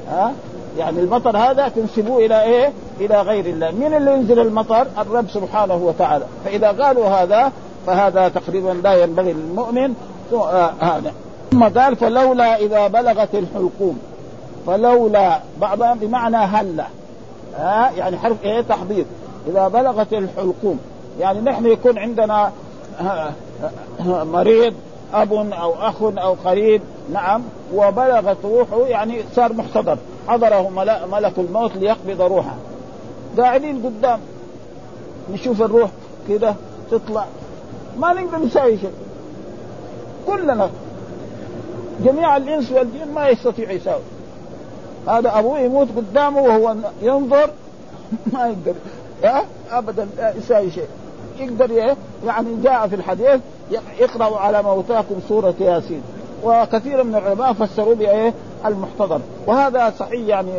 ها؟ 0.09 0.33
يعني 0.77 0.99
المطر 0.99 1.37
هذا 1.37 1.67
تنسبوه 1.67 2.25
إلى 2.25 2.43
إيه؟ 2.43 2.71
إلى 2.99 3.21
غير 3.21 3.45
الله، 3.45 3.71
من 3.71 3.93
اللي 3.93 4.13
ينزل 4.13 4.39
المطر؟ 4.39 4.87
الرب 4.97 5.29
سبحانه 5.29 5.75
وتعالى، 5.75 6.25
فإذا 6.45 6.71
قالوا 6.71 7.07
هذا 7.07 7.51
فهذا 7.87 8.27
تقريبا 8.29 8.69
لا 8.83 8.93
ينبغي 8.93 9.33
للمؤمن 9.33 9.93
آه، 10.33 10.71
هذا. 10.79 11.13
ثم 11.51 11.63
قال 11.63 11.95
فلولا 11.95 12.55
إذا 12.55 12.87
بلغت 12.87 13.35
الحلقوم. 13.35 13.99
فلولا 14.67 15.39
بعضها 15.61 15.93
بمعنى 15.93 16.37
هلا 16.37 16.85
ها؟ 17.57 17.91
يعني 17.97 18.17
حرف 18.17 18.43
إيه؟ 18.43 18.61
تحضير. 18.61 19.05
إذا 19.47 19.67
بلغت 19.67 20.13
الحلقوم. 20.13 20.79
يعني 21.19 21.41
نحن 21.41 21.65
يكون 21.65 21.97
عندنا 21.97 22.51
مريض 24.05 24.73
أب 25.13 25.33
أو 25.33 25.73
أخ 25.73 26.01
أو 26.01 26.35
قريب. 26.45 26.81
نعم. 27.13 27.41
وبلغت 27.73 28.37
روحه 28.43 28.87
يعني 28.87 29.21
صار 29.35 29.53
محتضر. 29.53 29.97
حضره 30.27 30.69
ملك 31.11 31.33
الموت 31.37 31.75
ليقبض 31.75 32.21
روحه. 32.21 32.55
قاعدين 33.37 33.85
قدام. 33.85 34.19
نشوف 35.33 35.61
الروح 35.61 35.89
كده 36.29 36.55
تطلع. 36.91 37.25
ما 37.97 38.13
نقدر 38.13 38.37
نسوي 38.45 38.77
شيء. 38.77 38.93
كلنا 40.27 40.69
جميع 42.05 42.37
الإنس 42.37 42.71
والجن 42.71 43.13
ما 43.15 43.29
يستطيع 43.29 43.71
يساوي. 43.71 44.01
هذا 45.07 45.39
أبوه 45.39 45.59
يموت 45.59 45.87
قدامه 45.97 46.41
وهو 46.41 46.75
ينظر 47.01 47.49
ما 48.33 48.47
يقدر 48.47 48.75
أه؟ 49.23 49.43
ابدا 49.71 50.07
يساوي 50.37 50.71
شيء. 50.71 50.87
يقدر 51.39 51.95
يعني 52.25 52.47
جاء 52.63 52.87
في 52.87 52.95
الحديث 52.95 53.41
اقرأوا 53.99 54.37
على 54.37 54.63
موتاكم 54.63 55.15
سورة 55.29 55.55
ياسين. 55.59 56.01
وكثير 56.43 57.03
من 57.03 57.15
العلماء 57.15 57.53
فسروا 57.53 57.95
بإيه؟ 57.95 58.33
المحتضر 58.65 59.21
وهذا 59.47 59.93
صحيح 59.99 60.27
يعني 60.27 60.51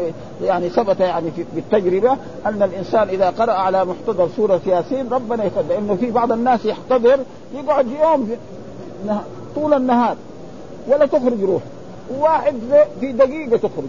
يعني 0.42 0.68
ثبت 0.68 1.00
يعني 1.00 1.31
في 1.31 1.44
بالتجربه 1.55 2.16
أن 2.46 2.62
الإنسان 2.62 3.09
إذا 3.09 3.31
قرأ 3.31 3.53
على 3.53 3.85
محتضر 3.85 4.29
سورة 4.37 4.61
ياسين 4.66 5.09
ربنا 5.09 5.44
يقدر 5.44 5.68
لأنه 5.68 5.96
في 5.96 6.11
بعض 6.11 6.33
الناس 6.33 6.64
يحتضر 6.64 7.18
يقعد 7.55 7.87
يوم 7.87 8.31
طول 9.55 9.74
النهار. 9.74 10.16
ولا 10.90 11.07
تخرج 11.07 11.42
روح 11.42 11.62
واحد 12.18 12.55
في 13.00 13.12
دقيقة 13.12 13.57
تخرج. 13.57 13.88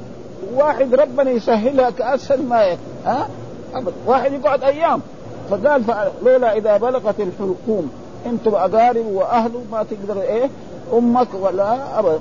واحد 0.56 0.96
ربنا 0.96 1.32
يسهلها 1.32 1.90
كأسهل 1.90 2.44
ما 2.44 2.78
ها؟ 3.06 3.28
ابدا 3.74 3.94
واحد 4.06 4.34
يقعد 4.34 4.64
أيام. 4.64 5.02
فقال 5.50 5.84
لولا 6.26 6.58
إذا 6.58 6.78
بلغت 6.78 7.20
الحلقوم 7.20 7.92
أنتم 8.26 8.56
أقارب 8.56 9.06
وأهل 9.06 9.52
ما 9.72 9.84
تقدر 9.84 10.22
إيه؟ 10.22 10.50
أمك 10.94 11.28
ولا 11.42 12.00
ابدا 12.00 12.20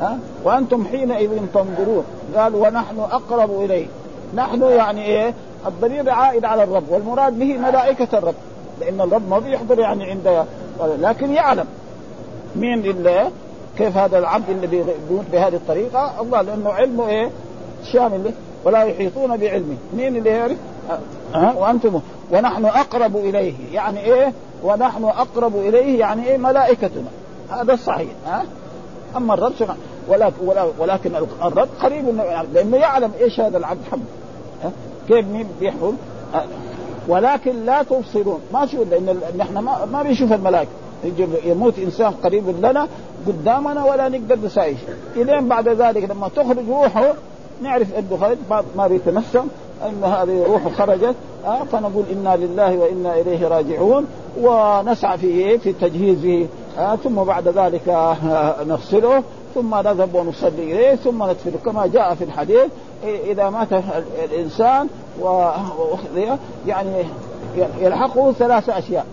ها؟ 0.00 0.18
وأنتم 0.44 0.84
حينئذ 0.84 1.30
تنظرون. 1.54 2.04
قال 2.36 2.54
ونحن 2.54 3.00
أقرب 3.00 3.62
اليه 3.62 3.86
نحن 4.34 4.62
يعني 4.62 5.04
إيه؟ 5.04 5.34
الضمير 5.66 6.10
عائد 6.10 6.44
على 6.44 6.62
الرب. 6.62 6.84
والمراد 6.90 7.38
به 7.38 7.58
ملائكة 7.58 8.18
الرب. 8.18 8.34
لأن 8.80 9.00
الرب 9.00 9.30
ما 9.30 9.38
بيحضر 9.38 9.78
يعني 9.78 10.10
عند 10.10 10.44
لكن 10.80 11.32
يعلم. 11.32 11.66
مين 12.56 12.84
اللي 12.84 13.30
كيف 13.78 13.96
هذا 13.96 14.18
العبد 14.18 14.50
الذي 14.50 14.84
بيموت 15.08 15.24
بهذه 15.32 15.54
الطريقة؟ 15.54 16.20
الله 16.20 16.42
لأنه 16.42 16.70
علمه 16.70 17.08
إيه؟ 17.08 17.30
شامل 17.92 18.32
ولا 18.64 18.82
يحيطون 18.82 19.36
بعلمه. 19.36 19.76
مين 19.96 20.16
اللي 20.16 20.30
يعرف؟ 20.30 20.56
ها 20.88 21.00
أه؟ 21.34 21.58
وأنتم. 21.58 22.00
ونحن 22.32 22.64
أقرب 22.64 23.16
إليه. 23.16 23.54
يعني 23.72 24.00
إيه؟ 24.00 24.32
ونحن 24.62 25.04
أقرب 25.04 25.56
إليه 25.56 25.98
يعني 26.00 26.26
إيه؟ 26.28 26.36
ملائكتنا. 26.38 27.08
هذا 27.50 27.72
الصحيح. 27.72 28.08
ها 28.26 28.44
أما 29.16 29.34
الرب 29.34 29.52
سبحانه 29.58 29.80
ولكن, 30.08 30.34
ولكن 30.78 31.10
الرب 31.42 31.68
قريب 31.82 32.04
لأنه 32.52 32.76
يعلم 32.76 33.10
إيش 33.20 33.40
هذا 33.40 33.58
العبد 33.58 33.80
حب. 33.92 34.04
كيف 35.08 35.26
مين 35.26 35.46
بيحمل 35.60 35.92
ولكن 37.08 37.64
لا 37.64 37.82
تبصرون. 37.82 38.40
ما 38.52 38.66
شو 38.66 38.84
لأن 38.90 39.20
نحن 39.36 39.58
ما, 39.58 39.84
ما 39.92 40.02
بنشوف 40.02 40.32
الملائكة. 40.32 40.70
يموت 41.44 41.78
إنسان 41.78 42.12
قريب 42.24 42.44
لنا 42.62 42.88
قدامنا 43.26 43.84
ولا 43.84 44.08
نقدر 44.08 44.38
نسايش 44.44 44.78
إلين 45.16 45.48
بعد 45.48 45.68
ذلك 45.68 46.10
لما 46.10 46.28
تخرج 46.28 46.68
روحه 46.68 47.14
نعرف 47.62 47.94
أنه 47.94 48.18
خرج 48.20 48.36
ما 48.76 48.86
بيتنسم 48.86 49.46
أن 49.82 50.04
هذه 50.04 50.44
روحه 50.46 50.70
خرجت 50.70 51.14
آه 51.46 51.64
فنقول 51.64 52.04
إنا 52.12 52.36
لله 52.36 52.76
وإنا 52.78 53.20
إليه 53.20 53.48
راجعون 53.48 54.06
ونسعى 54.40 55.18
في 55.18 55.58
في 55.58 55.72
تجهيزه 55.72 56.46
آه 56.78 56.96
ثم 56.96 57.14
بعد 57.14 57.48
ذلك 57.48 57.88
آه 57.88 58.64
نغسله 58.64 59.22
ثم 59.54 59.74
نذهب 59.74 60.14
ونصلي 60.14 60.62
إليه 60.62 60.94
ثم 60.94 61.22
ندفنه 61.22 61.58
كما 61.64 61.86
جاء 61.86 62.14
في 62.14 62.24
الحديث 62.24 62.66
إذا 63.04 63.50
مات 63.50 63.68
الإنسان 64.24 64.88
و 65.22 65.48
يعني 66.66 67.04
يلحقه 67.80 68.32
ثلاث 68.32 68.68
أشياء. 68.68 69.06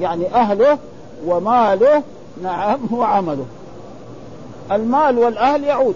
يعني 0.00 0.34
أهله 0.34 0.78
وماله 1.26 2.02
نعم 2.42 2.78
وعمله 2.92 3.44
المال 4.72 5.18
والأهل 5.18 5.64
يعود 5.64 5.94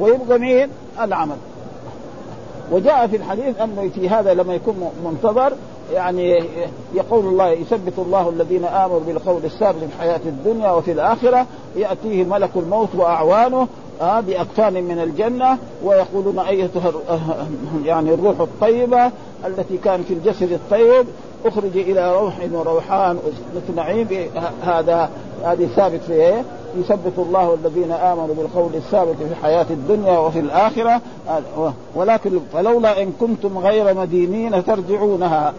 ويبقى 0.00 0.38
مين؟ 0.38 0.68
العمل 1.00 1.36
وجاء 2.72 3.06
في 3.06 3.16
الحديث 3.16 3.60
انه 3.60 3.90
في 3.94 4.08
هذا 4.08 4.34
لما 4.34 4.54
يكون 4.54 4.90
منتظر 5.04 5.52
يعني 5.92 6.44
يقول 6.94 7.24
الله 7.24 7.48
يثبت 7.48 7.92
الله 7.98 8.28
الذين 8.28 8.64
آمنوا 8.64 9.00
بالقول 9.00 9.44
الثابت 9.44 9.78
في 9.78 9.84
الحياة 9.84 10.20
الدنيا 10.26 10.70
وفي 10.70 10.92
الآخرة 10.92 11.46
يأتيه 11.76 12.24
ملك 12.24 12.50
الموت 12.56 12.88
وأعوانه 12.94 13.68
آه 14.00 14.20
باكفان 14.20 14.84
من 14.84 14.98
الجنة 14.98 15.58
ويقولون 15.84 16.38
أيتها 16.38 16.92
يعني 17.84 18.14
الروح 18.14 18.40
الطيبة 18.40 19.10
التي 19.46 19.76
كان 19.76 20.02
في 20.02 20.14
الجسد 20.14 20.52
الطيب. 20.52 21.06
أخرج 21.44 21.76
إلى 21.76 22.14
روح 22.20 22.34
وروحان. 22.52 23.18
نعيم 23.76 24.08
هذا 24.62 25.10
هذه 25.44 25.68
ثابت 25.76 26.00
في 26.06 26.12
إيه؟ 26.12 26.44
يثبت 26.76 27.18
الله 27.18 27.54
الذين 27.54 27.92
آمنوا 27.92 28.34
بالقول 28.34 28.74
الثابت 28.74 29.16
في 29.16 29.24
الحياة 29.24 29.66
الدنيا 29.70 30.18
وفي 30.18 30.38
الآخرة. 30.40 31.00
ولكن 31.94 32.40
فلولا 32.52 33.02
إن 33.02 33.12
كنتم 33.20 33.58
غير 33.58 33.94
مدينين 33.94 34.64
ترجعونها 34.64 35.54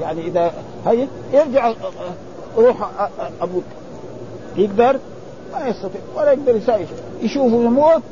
يعني 0.00 0.20
إذا 0.20 0.52
هي 0.86 1.06
يرجع 1.32 1.72
روح 2.58 2.76
أبوك. 3.40 3.64
يقدر 4.56 4.98
ما 5.52 5.68
يستطيع 5.68 6.00
ولا 6.16 6.32
يقدر 6.32 6.56
يساوي 6.56 6.84
يشوفه 7.22 7.56
يموت 7.56 8.02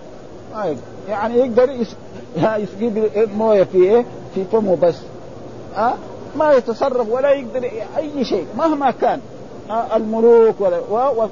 ما 0.55 0.64
يقدر. 0.64 0.81
يعني 1.09 1.38
يقدر 1.38 1.70
يسقي 2.57 3.27
موية 3.37 3.62
في 3.62 3.79
إيه؟ 3.79 4.05
في 4.35 4.44
فمه 4.44 4.77
بس. 4.77 4.96
أه؟ 5.77 5.94
ما 6.37 6.53
يتصرف 6.53 7.09
ولا 7.11 7.31
يقدر 7.31 7.70
أي 7.96 8.25
شيء 8.25 8.46
مهما 8.59 8.90
كان. 8.90 9.20
أه؟ 9.70 9.96
الملوك 9.96 10.61
ولا 10.61 10.81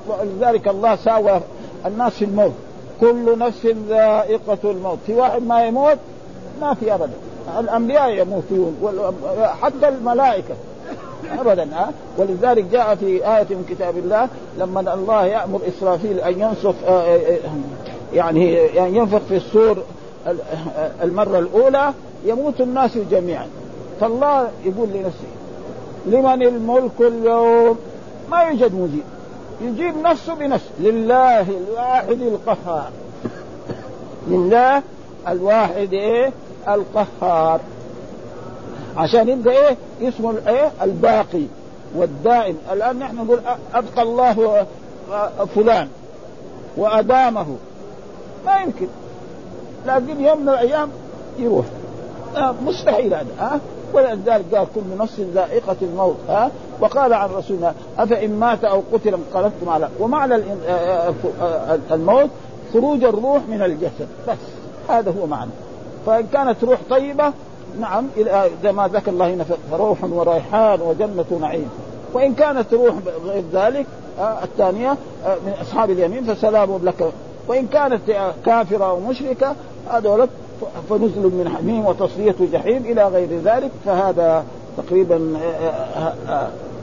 ولذلك 0.09 0.69
الله 0.69 0.97
ساوى 0.97 1.41
الناس 1.87 2.13
في 2.13 2.25
الموت. 2.25 2.53
كل 3.01 3.39
نفس 3.39 3.67
ذائقة 3.89 4.59
الموت. 4.65 4.99
في 5.07 5.15
واحد 5.15 5.43
ما 5.43 5.67
يموت 5.67 5.99
ما 6.61 6.75
في 6.75 6.95
ابدا. 6.95 7.13
الأنبياء 7.59 8.11
يموتون 8.11 8.77
حتى 9.63 9.89
الملائكة. 9.89 10.55
ابدا 11.41 11.69
ها؟ 11.73 11.91
ولذلك 12.19 12.65
جاء 12.65 12.95
في 12.95 13.07
آية 13.07 13.47
من 13.51 13.65
كتاب 13.71 13.97
الله 13.99 14.29
لما 14.59 14.95
الله 14.95 15.27
يأمر 15.27 15.61
إسرافيل 15.69 16.21
أن 16.21 16.41
ينصف 16.41 16.75
يعني 18.15 18.53
يعني 18.55 18.97
ينفخ 18.97 19.19
في 19.29 19.37
السور 19.37 19.79
المرة 21.03 21.39
الأولى 21.39 21.93
يموت 22.25 22.61
الناس 22.61 22.99
جميعا. 23.11 23.47
فالله 24.01 24.49
يقول 24.65 24.89
لنفسه 24.89 25.29
لمن 26.07 26.43
الملك 26.43 27.01
اليوم؟ 27.01 27.79
ما 28.31 28.43
يوجد 28.43 28.75
مجيب. 28.75 29.03
يجيب 29.63 29.95
نفسه 30.03 30.35
بنفسه. 30.35 30.71
لله 30.81 31.41
الواحد 31.41 32.21
القهار. 32.23 32.91
لله 34.29 34.83
الواحد 35.29 35.93
إيه؟ 35.93 36.33
القهار. 36.69 37.61
عشان 38.97 39.29
يبقى 39.29 39.69
إيه؟ 39.69 39.77
اسمه 40.03 40.31
الايه 40.31 40.71
الباقي 40.83 41.45
والدائم. 41.97 42.57
الآن 42.73 42.99
نحن 42.99 43.17
نقول 43.17 43.41
أبقى 43.75 44.03
الله 44.03 44.67
فلان 45.55 45.89
وأدامه. 46.77 47.47
ما 48.47 48.57
يمكن. 48.61 48.87
لكن 49.87 50.21
يوم 50.21 50.43
من 50.43 50.49
الأيام 50.49 50.89
يروح. 51.39 51.67
آه 52.37 52.55
مستحيل 52.67 53.15
هذا 53.15 53.27
ها؟ 53.39 53.55
آه 53.55 53.61
ولذلك 53.95 54.55
قال 54.55 54.67
كل 54.75 54.99
نفس 54.99 55.21
ذائقة 55.21 55.77
الموت 55.83 56.17
ها؟ 56.29 56.45
آه 56.45 56.51
وقال 56.81 57.13
عن 57.13 57.31
رسولنا 57.31 57.75
أفإن 57.99 58.39
مات 58.39 58.65
أو 58.65 58.83
قتل 58.93 59.15
انقلبتم 59.15 59.69
على 59.69 59.89
ومعنى 60.01 60.43
الموت 61.91 62.31
خروج 62.73 63.05
الروح 63.05 63.43
من 63.49 63.63
الجسد. 63.63 64.09
بس 64.29 64.39
هذا 64.89 65.15
هو 65.21 65.27
معنى. 65.27 65.51
فإن 66.07 66.27
كانت 66.27 66.65
روح 66.65 66.79
طيبة 66.91 67.33
نعم 67.81 68.07
زي 68.63 68.73
ما 68.73 68.89
ذكر 68.89 69.11
الله 69.11 69.35
هنا 69.35 69.45
فروح 69.71 70.05
وريحان 70.05 70.81
وجنة 70.81 71.39
نعيم 71.41 71.71
وإن 72.13 72.35
كانت 72.35 72.75
روح 72.75 72.95
غير 73.27 73.45
ذلك 73.53 73.87
الثانية 74.19 74.97
من 75.47 75.53
أصحاب 75.63 75.91
اليمين 75.91 76.35
فسلام 76.35 76.81
لك. 76.85 77.13
وإن 77.49 77.67
كانت 77.67 78.01
كافرة 78.47 78.85
أو 78.85 79.01
مشركة 79.01 79.55
هذول 79.91 80.29
فنزل 80.91 81.23
من 81.23 81.55
حميم 81.59 81.87
وتصفية 81.87 82.35
جحيم 82.53 82.83
إلى 82.85 83.09
غير 83.09 83.29
ذلك. 83.45 83.71
فهذا 83.85 84.45
تقريبا 84.77 85.37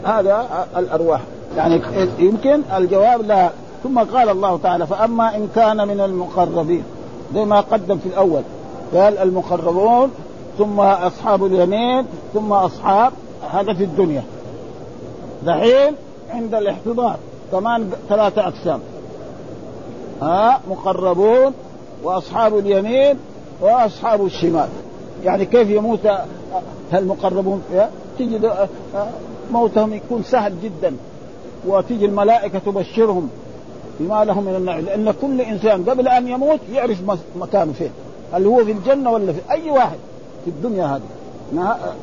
هذا 0.04 0.48
الأرواح. 0.78 1.22
يعني 1.58 1.82
يمكن 2.20 2.62
الجواب 2.78 3.22
لا. 3.22 3.50
ثم 3.84 4.00
قال 4.00 4.30
الله 4.30 4.60
تعالى 4.64 4.88
فأما 4.88 5.36
إن 5.36 5.48
كان 5.56 5.88
من 5.88 6.02
المقربين 6.02 6.84
زي 7.34 7.46
ما 7.46 7.60
قدم 7.60 7.98
في 7.98 8.06
الأول 8.06 8.42
قال 8.94 9.18
المقربون 9.18 10.12
ثم 10.62 10.80
أصحاب 10.80 11.46
اليمين 11.46 12.06
ثم 12.34 12.54
أصحاب 12.54 13.14
هذا 13.52 13.74
في 13.74 13.84
الدنيا. 13.84 14.24
دحين 15.46 15.96
عند 16.30 16.56
الاحتضار 16.56 17.18
كمان 17.52 17.92
ثلاثة 18.10 18.48
أقسام. 18.48 18.80
ها 20.22 20.62
مقربون 20.70 21.54
وأصحاب 22.04 22.58
اليمين 22.58 23.16
وأصحاب 23.62 24.26
الشمال. 24.26 24.68
يعني 25.24 25.46
كيف 25.46 25.70
يموت 25.70 26.00
المقربون 26.94 27.64
تجد 28.20 28.68
موتهم 29.52 29.94
يكون 29.94 30.24
سهل 30.24 30.54
جدا. 30.64 30.96
وتيجي 31.68 32.06
الملائكة 32.06 32.60
تبشرهم 32.60 33.30
بما 34.00 34.26
له 34.26 34.42
من 34.42 34.56
النعيم 34.56 34.86
لأن 34.86 35.14
كل 35.22 35.42
إنسان 35.42 35.84
قبل 35.90 36.08
أن 36.08 36.28
يموت 36.28 36.60
يعرف 36.74 36.98
مكانه 37.36 37.74
فين. 37.74 37.92
هل 38.34 38.46
هو 38.46 38.66
في 38.66 38.72
الجنة 38.72 39.12
ولا 39.12 39.34
في 39.34 39.40
أي 39.52 39.72
واحد. 39.72 39.98
في 40.46 40.50
الدنيا 40.50 40.86
هذه. 40.86 41.02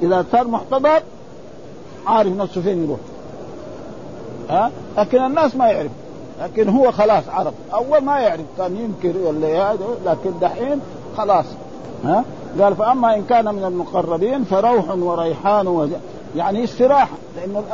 إذا 0.03 0.25
صار 0.33 0.49
محتضر 0.49 1.03
عارف 2.07 2.37
نفسه 2.37 2.61
فين 2.61 2.85
يروح. 2.85 2.99
ها؟ 4.51 4.71
لكن 4.99 5.25
الناس 5.25 5.57
ما 5.57 5.67
يعرف. 5.67 5.91
لكن 6.43 6.69
هو 6.69 6.91
خلاص 6.93 7.25
عرف. 7.29 7.55
أول 7.75 7.99
ما 7.99 8.19
يعرف 8.19 8.45
كان 8.59 8.77
ينكر 8.77 9.19
ولا 9.19 9.75
لكن 10.07 10.31
دحين 10.41 10.81
خلاص. 11.17 11.45
ها؟ 12.05 12.25
قال 12.61 12.77
فأما 12.77 13.17
إن 13.17 13.23
كان 13.25 13.55
من 13.55 13.65
المقربين 13.65 14.45
فروح 14.45 14.91
وريحان 14.91 15.67
وج... 15.67 15.91
يعني 16.37 16.65
استراحة. 16.65 17.17
لأنه 17.37 17.65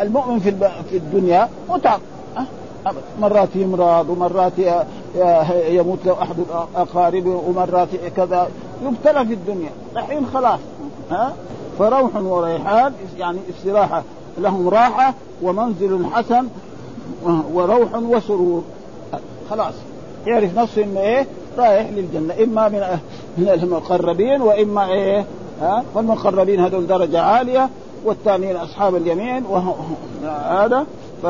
المؤمن 0.00 0.38
في 0.38 0.50
في 0.90 0.96
الدنيا 0.96 1.48
متعب. 1.68 2.00
مرات 3.20 3.48
يمرض 3.54 4.10
ومرات 4.10 4.52
يموت 5.68 5.98
له 6.04 6.22
أحد 6.22 6.36
اقاربه 6.76 7.42
ومرات 7.48 7.88
كذا. 8.16 8.48
يبتلى 8.82 9.26
في 9.26 9.34
الدنيا. 9.34 9.70
الحين 9.96 10.26
خلاص 10.26 10.60
ها؟ 11.10 11.32
فروح 11.78 12.16
وريحان 12.16 12.92
يعني 13.18 13.38
استراحة. 13.50 14.02
لهم 14.38 14.68
راحة 14.68 15.14
ومنزل 15.42 16.06
حسن 16.12 16.48
وروح 17.52 17.94
وسرور. 17.94 18.62
خلاص. 19.50 19.74
يعرف 20.26 20.58
نفسه 20.58 20.84
إنه 20.84 21.00
إيه؟ 21.00 21.26
رايح 21.58 21.90
للجنة. 21.90 22.34
إما 22.44 22.68
من 22.68 22.98
من 23.38 23.48
المقربين 23.48 24.42
وإما 24.42 24.88
إيه؟ 24.92 25.24
ها؟ 25.60 25.84
فالمقربين 25.94 26.60
هذول 26.60 26.86
درجة 26.86 27.20
عالية 27.20 27.68
والثانيين 28.04 28.56
أصحاب 28.56 28.96
اليمين 28.96 29.44
وهذا 29.44 30.86
ف 31.22 31.26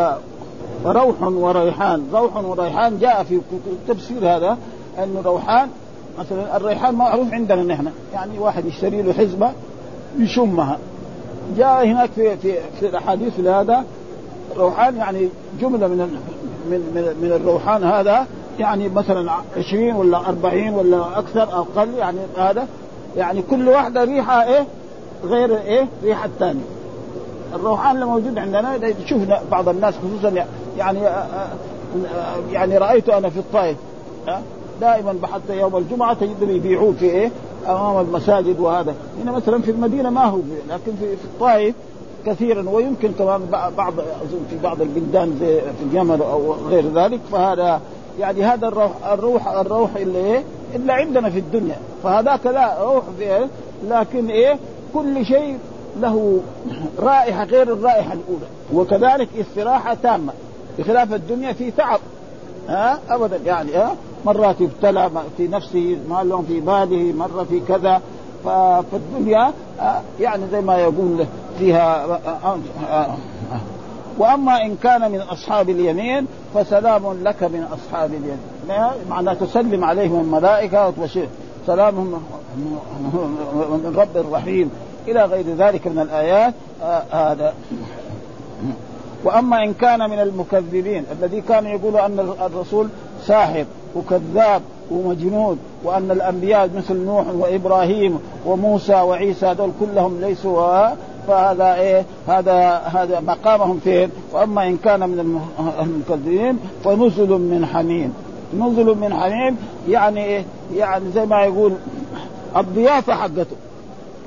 فروح 0.85 1.23
وريحان. 1.23 2.09
روح 2.13 2.37
وريحان 2.37 2.99
جاء 2.99 3.23
في 3.23 3.41
التفسير 3.67 4.37
هذا 4.37 4.59
انه 4.99 5.23
روحان 5.25 5.69
مثلا 6.19 6.57
الريحان 6.57 6.95
معروف 6.95 7.33
عندنا 7.33 7.63
نحن. 7.63 7.89
يعني 8.13 8.39
واحد 8.39 8.67
يشتري 8.67 9.03
له 9.03 9.13
حزبة 9.13 9.51
يشمها. 10.19 10.79
جاء 11.57 11.87
هناك 11.87 12.11
في 12.11 12.37
في 12.37 12.55
في 12.81 12.87
الأحاديث 12.87 13.41
هذا 13.41 13.85
روحان 14.57 14.97
يعني 14.97 15.29
جملة 15.61 15.87
من 15.87 15.99
من 16.71 16.79
من, 16.95 17.17
من 17.23 17.33
الروحان 17.33 17.85
هذا 17.85 18.27
يعني 18.59 18.89
مثلا 18.89 19.33
20 19.57 19.93
ولا 19.93 20.19
40 20.29 20.69
ولا 20.69 21.19
أكثر 21.19 21.53
أو 21.53 21.63
أقل 21.63 21.95
يعني 21.95 22.19
هذا. 22.37 22.67
يعني 23.17 23.43
كل 23.43 23.69
واحدة 23.69 24.05
ريحة 24.05 24.45
إيه؟ 24.45 24.67
غير 25.25 25.57
إيه؟ 25.57 25.87
ريحة 26.03 26.27
الثانية. 26.27 26.65
الروحان 27.55 27.95
اللي 27.95 28.07
موجود 28.07 28.39
عندنا 28.39 28.79
شفنا 29.07 29.41
بعض 29.51 29.69
الناس 29.69 29.95
خصوصا 29.95 30.45
يعني 30.79 31.07
آه، 31.07 31.27
آه، 32.15 32.37
يعني 32.53 32.79
رأيت 32.79 33.09
أنا 33.09 33.29
في 33.29 33.39
الطائف 33.39 33.77
دائما 34.81 35.15
حتى 35.27 35.59
يوم 35.61 35.77
الجمعة 35.77 36.15
تجدهم 36.15 36.51
يبيعوه 36.51 36.93
في 36.93 37.05
إيه؟ 37.05 37.31
أمام 37.67 38.01
المساجد 38.01 38.61
وهذا. 38.61 38.95
هنا 39.23 39.33
مثلا 39.33 39.63
في 39.63 39.71
المدينة 39.71 40.11
ما 40.11 40.25
هو 40.25 40.39
لكن 40.71 40.93
في, 41.01 41.15
الطائف 41.25 41.75
كثيرا 42.27 42.71
ويمكن 42.71 43.13
كمان 43.13 43.41
بعض 43.77 43.93
في 44.51 44.59
بعض 44.63 44.81
البلدان 44.81 45.37
زي 45.41 45.61
في 45.61 45.85
اليمن 45.93 46.21
أو 46.21 46.55
غير 46.55 46.85
ذلك. 46.95 47.21
فهذا 47.33 47.81
يعني 48.21 48.45
هذا 48.45 48.69
الروح 48.69 48.91
الروح 49.13 49.49
الروح 49.49 49.97
اللي 49.97 50.19
إيه؟ 50.19 50.43
الا 50.75 50.95
عندنا 50.95 51.31
في 51.31 51.39
الدنيا. 51.39 51.77
فهذاك 52.03 52.47
لا 52.47 52.83
روح؟ 52.83 53.05
لكن 53.89 54.29
إيه؟ 54.31 54.59
كل 54.95 55.27
شيء 55.27 55.59
له 56.01 56.41
رائحة 56.99 57.45
غير 57.45 57.73
الرائحة 57.73 58.13
الأولى. 58.13 58.47
وكذلك 58.75 59.29
استراحة 59.41 59.97
تامة. 60.03 60.33
بخلاف 60.79 61.15
الدنيا 61.15 61.53
في 61.53 61.71
تعب. 61.71 62.01
ها؟ 62.69 62.99
ابدا 63.11 63.37
يعني 63.47 63.73
ها؟ 63.75 63.97
مرات 64.25 64.61
يبتلى 64.61 65.11
في 65.37 65.49
نفسه 65.49 65.99
ما 66.11 66.23
لهم 66.23 66.45
في 66.45 66.61
باله 66.61 67.13
مرة 67.13 67.45
في 67.45 67.61
كذا. 67.61 68.03
فالدنيا 68.45 69.53
يعني 70.21 70.43
زي 70.53 70.61
ما 70.61 70.77
يقول 70.77 71.27
فيها 71.59 72.21
وأما 74.19 74.63
إن 74.63 74.77
كان 74.77 75.13
من 75.13 75.21
أصحاب 75.21 75.71
اليمين 75.71 76.27
فسلام 76.55 77.23
لك 77.23 77.43
من 77.43 77.67
أصحاب 77.73 78.11
اليمين. 78.11 78.39
معناه 79.11 79.35
تسلم 79.35 79.85
عليهم 79.85 80.21
الملائكة 80.21 80.89
وتبشر. 80.89 81.27
سلام 81.67 81.95
من 81.95 83.93
رب 83.97 84.33
رحيم 84.33 84.71
إلى 85.09 85.25
غير 85.25 85.45
ذلك 85.59 85.87
من 85.87 85.99
الآيات 85.99 86.55
هذا. 87.11 87.55
وأما 89.25 89.65
إن 89.65 89.75
كان 89.75 90.11
من 90.11 90.19
المكذبين 90.19 91.05
الذي 91.13 91.41
كان 91.41 91.67
يقول 91.67 91.97
أن 91.97 92.35
الرسول 92.41 92.89
ساحر 93.27 93.65
وكذاب 93.97 94.63
ومجنون 94.91 95.59
وأن 95.85 96.11
الأنبياء 96.11 96.71
مثل 96.77 96.97
نوح 96.97 97.25
وإبراهيم 97.39 98.19
وموسى 98.47 98.95
وعيسى 98.95 99.55
دول 99.55 99.71
كلهم 99.81 100.21
ليسوا 100.21 100.89
فهذا 101.29 101.75
إيه؟ 101.75 102.05
هذا 102.29 102.77
هذا 102.77 103.21
مقامهم 103.21 103.81
فين؟ 103.85 104.11
وأما 104.33 104.67
إن 104.67 104.77
كان 104.77 105.01
من 105.01 105.41
المكذبين 105.81 106.59
فنزل 106.85 107.29
من 107.29 107.67
حميم. 107.67 108.15
نزل 108.59 108.85
من 108.85 109.15
حميم 109.15 109.57
يعني 109.89 110.25
إيه؟ 110.25 110.45
يعني 110.77 111.11
زي 111.11 111.27
ما 111.27 111.45
يقول 111.45 111.73
الضيافة 112.57 113.15
حقته. 113.15 113.57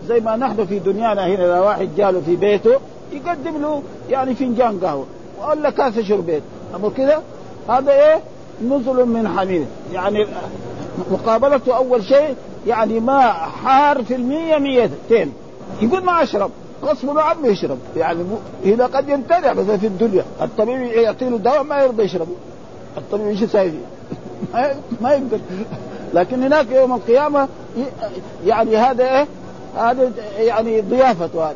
زي 0.08 0.20
ما 0.20 0.36
نحن 0.36 0.66
في 0.66 0.80
دنيانا 0.80 1.28
هنا 1.28 1.46
إذا 1.46 1.60
واحد 1.60 1.90
جاله 1.98 2.22
في 2.26 2.36
بيته 2.36 2.72
يقدم 3.12 3.62
له 3.62 3.82
يعني 4.10 4.36
فنجان 4.36 4.80
قهوة 4.80 5.06
ولا 5.48 5.70
كاسه 5.70 6.04
شربيت 6.04 6.44
اما 6.76 6.90
كذا 6.90 7.22
هذا 7.70 7.92
إيه؟ 7.92 8.20
نزل 8.70 9.06
من 9.06 9.28
حميم. 9.28 9.68
يعني 9.94 10.28
مقابلته 11.12 11.76
أول 11.76 12.04
شيء 12.04 12.36
يعني 12.68 13.00
ماء 13.00 13.34
حار 13.64 14.04
في 14.04 14.16
المية 14.16 14.58
ميتين. 14.58 15.34
يقول 15.82 16.04
ما 16.04 16.24
أشرب. 16.24 16.52
غصب 16.84 17.18
عنه 17.18 17.48
يشرب. 17.48 17.78
يعني 17.98 18.24
هنا 18.66 18.86
قد 18.86 19.10
يمتنع 19.10 19.54
بس 19.54 19.66
في 19.66 19.88
الدنيا. 19.88 20.26
الطبيب 20.42 20.82
يعطي 20.82 21.30
له 21.30 21.38
دواء 21.38 21.64
ما 21.64 21.84
يرضى 21.84 22.04
يشربه 22.04 22.36
الطبيب 22.98 23.28
إيش 23.28 23.42
يسوي 23.42 23.72
ما 25.02 25.12
يقدر. 25.12 25.40
لكن 26.14 26.44
هناك 26.44 26.66
يوم 26.72 26.94
القيامة 26.94 27.48
يعني 28.46 28.78
هذا 28.78 29.04
إيه؟ 29.04 29.28
هذا 29.78 30.12
يعني 30.38 30.82
ضيافته 30.82 31.44
هذا. 31.44 31.56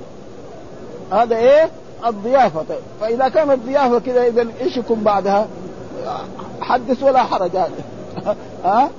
هذا 1.11 1.37
إيه؟ 1.37 1.69
الضيافة. 2.05 2.63
طيب 2.69 2.79
فإذا 3.01 3.27
كانت 3.27 3.51
الضيافة 3.51 3.99
كذا 3.99 4.27
إذا 4.27 4.47
إيش 4.61 4.77
يكون 4.77 4.99
بعدها؟ 5.03 5.47
حدث 6.61 7.03
ولا 7.03 7.23
حرج 7.23 7.51
هذا 7.55 7.69
ها؟ 8.65 8.89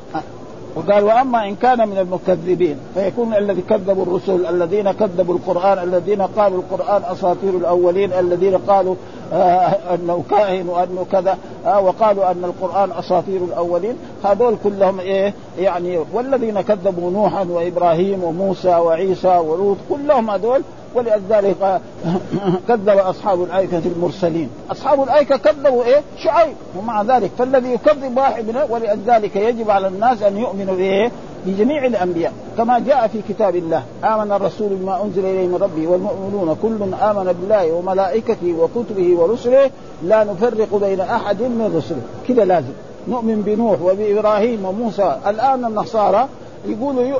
وقال 0.76 1.04
وأما 1.04 1.48
إن 1.48 1.54
كان 1.54 1.88
من 1.88 1.98
المكذبين 1.98 2.76
فيكون 2.94 3.34
الذي 3.34 3.62
كذبوا 3.62 4.02
الرسل 4.02 4.46
الذين 4.46 4.92
كذبوا 4.92 5.34
القرآن 5.34 5.78
الذين 5.78 6.22
قالوا 6.22 6.58
القرآن 6.58 7.02
أساطير 7.04 7.50
الأولين 7.50 8.12
الذين 8.12 8.56
قالوا 8.56 8.94
آه 9.32 9.94
أنه 9.94 10.24
كاهن 10.30 10.68
وأنه 10.68 11.06
كذا 11.12 11.38
آه 11.66 11.80
وقالوا 11.80 12.30
أن 12.30 12.44
القرآن 12.44 12.90
أساطير 12.98 13.44
الأولين. 13.44 13.96
هذول 14.24 14.56
كلهم 14.64 15.00
إيه؟ 15.00 15.34
يعني 15.58 15.98
والذين 16.12 16.60
كذبوا 16.60 17.10
نوحا 17.10 17.44
وإبراهيم 17.50 18.24
وموسى 18.24 18.68
وعيسى 18.76 19.36
ولوط 19.36 19.76
كلهم 19.90 20.30
هذول 20.30 20.62
ولذلك 20.96 21.80
كذب 22.68 22.88
أصحاب 22.88 23.42
الأيكة 23.42 23.82
المرسلين، 23.86 24.50
أصحاب 24.70 25.02
الأيكة 25.02 25.36
كذبوا 25.36 25.84
إيه؟ 25.84 26.02
شعيب 26.18 26.54
ومع 26.78 27.02
ذلك 27.02 27.30
فالذي 27.38 27.72
يكذب 27.72 28.16
واحد 28.16 28.48
منه 28.48 28.66
ولذلك 28.70 29.36
يجب 29.36 29.70
على 29.70 29.88
الناس 29.88 30.22
أن 30.22 30.38
يؤمنوا 30.38 30.74
بإيه؟ 30.74 31.10
بجميع 31.46 31.86
الأنبياء 31.86 32.32
كما 32.56 32.78
جاء 32.78 33.06
في 33.06 33.22
كتاب 33.28 33.56
الله 33.56 33.82
آمن 34.04 34.32
الرسول 34.32 34.68
بما 34.68 35.02
أنزل 35.02 35.24
إليه 35.24 35.46
من 35.46 35.54
ربه 35.54 35.86
والمؤمنون 35.86 36.56
كل 36.62 36.94
آمن 36.94 37.32
بالله 37.40 37.72
وملائكته 37.72 38.54
وكتبه 38.58 39.18
ورسله 39.18 39.70
لا 40.02 40.24
نفرق 40.24 40.74
بين 40.74 41.00
أحد 41.00 41.42
من 41.42 41.72
رسله 41.76 42.02
كذا 42.28 42.44
لازم 42.44 42.72
نؤمن 43.08 43.42
بنوح 43.42 43.82
وبإبراهيم 43.82 44.64
وموسى 44.64 45.18
الآن 45.26 45.64
النصارى 45.64 46.28
يقولوا 46.66 47.18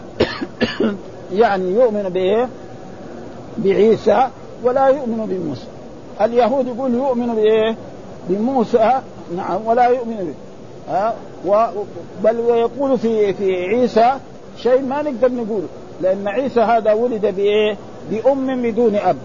يعني 1.32 1.70
يؤمن 1.70 2.08
بإيه؟ 2.08 2.48
بعيسى 3.58 4.28
ولا 4.64 4.86
يؤمن 4.86 5.26
بموسى. 5.26 5.66
اليهود 6.20 6.66
يقول 6.66 6.94
يؤمن 6.94 7.34
بإيه؟ 7.34 7.76
بموسى. 8.28 9.00
نعم 9.36 9.66
ولا 9.66 9.86
يؤمن 9.86 10.16
به. 10.16 10.34
ها؟ 10.92 11.14
و 11.46 11.66
بل 12.24 12.40
ويقول 12.40 12.98
في 12.98 13.32
في 13.32 13.66
عيسى 13.66 14.12
شيء 14.56 14.82
ما 14.82 15.02
نقدر 15.02 15.32
نقوله 15.32 15.68
لأن 16.00 16.28
عيسى 16.28 16.60
هذا 16.60 16.92
ولد 16.92 17.26
بإيه؟ 17.26 17.76
بأم 18.10 18.62
بدون 18.62 18.94
أب. 18.94 19.16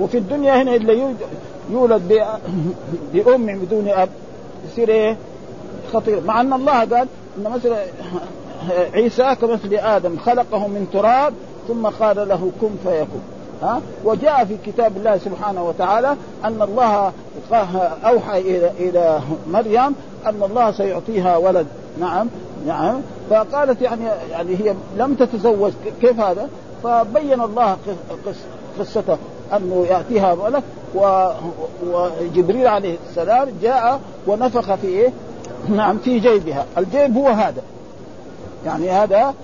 وفي 0.00 0.18
الدنيا 0.18 0.62
هنا 0.62 0.74
اللي 0.74 1.14
يولد 1.70 2.02
بأم 3.14 3.58
بدون 3.58 3.88
أب 3.88 4.08
يصير 4.66 4.88
إيه؟ 4.88 5.16
خطير. 5.92 6.20
مع 6.20 6.40
أن 6.40 6.52
الله 6.52 6.78
قال 6.78 7.08
إن 7.38 7.50
مثل 7.54 7.74
عيسى 8.94 9.34
كمثل 9.40 9.74
آدم 9.74 10.16
خلقه 10.16 10.66
من 10.66 10.86
تراب 10.92 11.34
ثم 11.68 11.86
قال 11.86 12.28
له 12.28 12.50
كن 12.60 12.70
فيكون. 12.84 13.22
ها؟ 13.62 13.80
وجاء 14.04 14.44
في 14.44 14.56
كتاب 14.66 14.96
الله 14.96 15.18
سبحانه 15.18 15.64
وتعالى 15.64 16.16
أن 16.44 16.62
الله 16.62 17.12
أوحى 18.04 18.40
إلى 18.40 18.70
إلى 18.78 19.20
مريم 19.50 19.94
أن 20.26 20.42
الله 20.42 20.72
سيعطيها 20.72 21.36
ولد. 21.36 21.66
نعم. 22.00 22.28
نعم. 22.66 23.00
فقالت 23.30 23.82
يعني 23.82 24.04
يعني 24.30 24.56
هي 24.56 24.74
لم 24.96 25.14
تتزوج. 25.14 25.72
كيف 26.00 26.20
هذا؟ 26.20 26.48
فبين 26.82 27.40
الله 27.40 27.76
قصته 28.78 29.16
أنه 29.56 29.86
يأتيها 29.90 30.32
ولد 30.32 30.62
وجبريل 31.86 32.66
عليه 32.66 32.96
السلام 33.10 33.48
جاء 33.62 34.00
ونفخ 34.26 34.74
في 34.74 34.86
إيه؟ 34.86 35.12
نعم 35.68 35.98
في 35.98 36.18
جيبها، 36.18 36.66
الجيب 36.78 37.16
هو 37.16 37.28
هذا. 37.28 37.62
يعني 38.66 38.90
هذا 38.90 39.34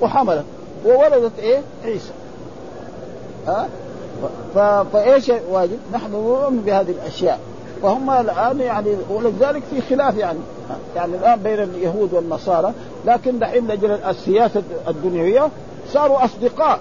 وحملت 0.00 0.44
وولدت 0.86 1.38
إيه؟ 1.38 1.60
عيسى. 1.84 2.12
ها؟ 3.46 3.68
فإيش 4.92 5.32
واجب؟ 5.50 5.78
نحن 5.92 6.12
نؤمن 6.12 6.62
بهذه 6.66 6.90
الأشياء. 6.90 7.40
وهم 7.82 8.10
الآن 8.10 8.60
يعني 8.60 8.96
ولذلك 9.10 9.62
في 9.70 9.80
خلاف 9.80 10.16
يعني. 10.16 10.38
يعني 10.96 11.14
الآن 11.14 11.38
بين 11.42 11.62
اليهود 11.62 12.12
والنصارى 12.14 12.72
لكن 13.06 13.38
دحين 13.38 13.66
لاجل 13.66 13.90
السياسة 13.90 14.62
الدنيوية 14.88 15.48
صاروا 15.92 16.24
أصدقاء 16.24 16.80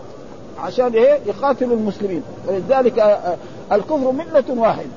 عشان 0.64 0.94
إيه؟ 0.94 1.20
يقاتلوا 1.26 1.78
المسلمين. 1.78 2.24
ولذلك 2.48 3.20
الكفر 3.72 4.12
ملة 4.12 4.44
واحدة. 4.62 4.90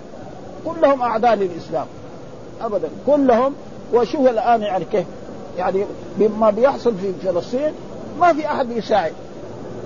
كلهم 0.66 1.02
أعداء 1.02 1.34
للإسلام. 1.34 1.86
ابدا. 2.62 2.88
كلهم. 3.06 3.54
وشوف 3.94 4.28
الآن 4.28 4.62
يعني 4.62 4.84
كيف. 4.84 5.06
يعني 5.58 5.84
بما 6.18 6.50
بيحصل 6.50 6.94
في 6.94 7.12
فلسطين 7.12 7.72
ما 8.20 8.32
في 8.32 8.46
أحد 8.46 8.70
يساعد. 8.70 9.12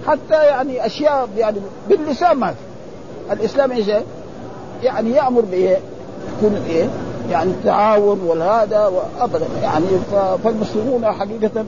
حتى 0.08 0.44
يعني 0.44 0.86
أشياء 0.86 1.28
يعني 1.36 1.58
باللسان 1.88 2.36
ما 2.36 2.50
في. 2.50 3.32
الإسلام 3.32 3.72
إيش 3.72 3.86
يعني 4.82 5.10
يأمر 5.10 5.40
بإيه؟ 5.40 5.78
كل 6.40 6.56
إيه؟ 6.68 6.88
يعني 7.30 7.50
التعاون 7.50 8.20
والهذا 8.20 8.86
وأبدا. 8.86 9.46
يعني 9.62 9.86
فالمسلمون 10.44 11.12
حقيقة 11.12 11.64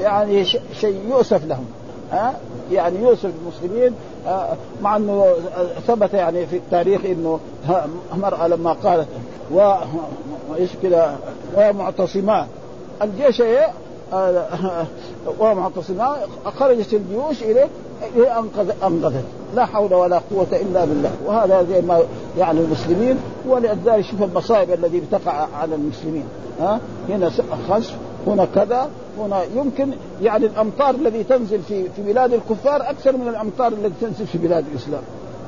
يعني 0.00 0.44
شيء 0.80 1.00
يؤسف 1.08 1.46
لهم. 1.46 1.64
ها؟ 2.12 2.34
يعني 2.72 2.98
يوصف 2.98 3.30
المسلمين 3.42 3.94
مع 4.82 4.96
إنه 4.96 5.26
ثبت 5.86 6.14
يعني 6.14 6.46
في 6.46 6.56
التاريخ 6.56 7.00
إنه 7.04 7.40
المراه 8.14 8.48
لما 8.48 8.72
قالت 8.72 9.08
و 9.54 9.74
إيش 10.58 10.70
كذا 10.82 11.16
ومعتصما 11.56 12.46
الجيش 13.02 13.40
إيه؟ 13.40 13.68
ومعتصما 15.40 16.16
خرجت 16.44 16.94
الجيوش 16.94 17.42
إليه 17.42 17.68
انقذ 18.38 18.70
أنقذت. 18.82 19.24
لا 19.54 19.66
حول 19.66 19.94
ولا 19.94 20.20
قوة 20.30 20.46
إلا 20.52 20.84
بالله. 20.84 21.10
وهذا 21.26 21.62
زي 21.62 21.80
ما 21.80 22.02
يعني 22.38 22.60
المسلمين 22.60 23.18
ولذلك 23.48 24.00
شوف 24.00 24.22
المصائب 24.22 24.70
الذي 24.70 25.00
بتقع 25.00 25.48
على 25.60 25.74
المسلمين. 25.74 26.24
ها؟ 26.60 26.80
هنا 27.08 27.30
خسف 27.70 27.96
هنا 28.26 28.44
كذا 28.44 28.88
هنا 29.18 29.42
يمكن 29.56 29.90
يعني 30.22 30.46
الأمطار 30.46 30.94
الذي 30.94 31.24
تنزل 31.24 31.62
في 31.62 31.84
في 31.96 32.02
بلاد 32.02 32.32
الكفار 32.32 32.90
أكثر 32.90 33.16
من 33.16 33.28
الأمطار 33.28 33.72
التي 33.72 33.94
تنزل 34.00 34.26
في 34.26 34.38
بلاد 34.38 34.64
الإسلام. 34.72 35.02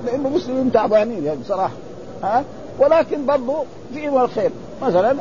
لأنه 0.07 0.29
المسلمين 0.29 0.73
تعبانين 0.73 1.25
يعني 1.25 1.39
بصراحة. 1.41 1.75
ها؟ 2.23 2.45
ولكن 2.79 3.27
برضو 3.27 3.55
فيهم 3.95 4.19
الخير. 4.19 4.51
مثلا 4.83 5.17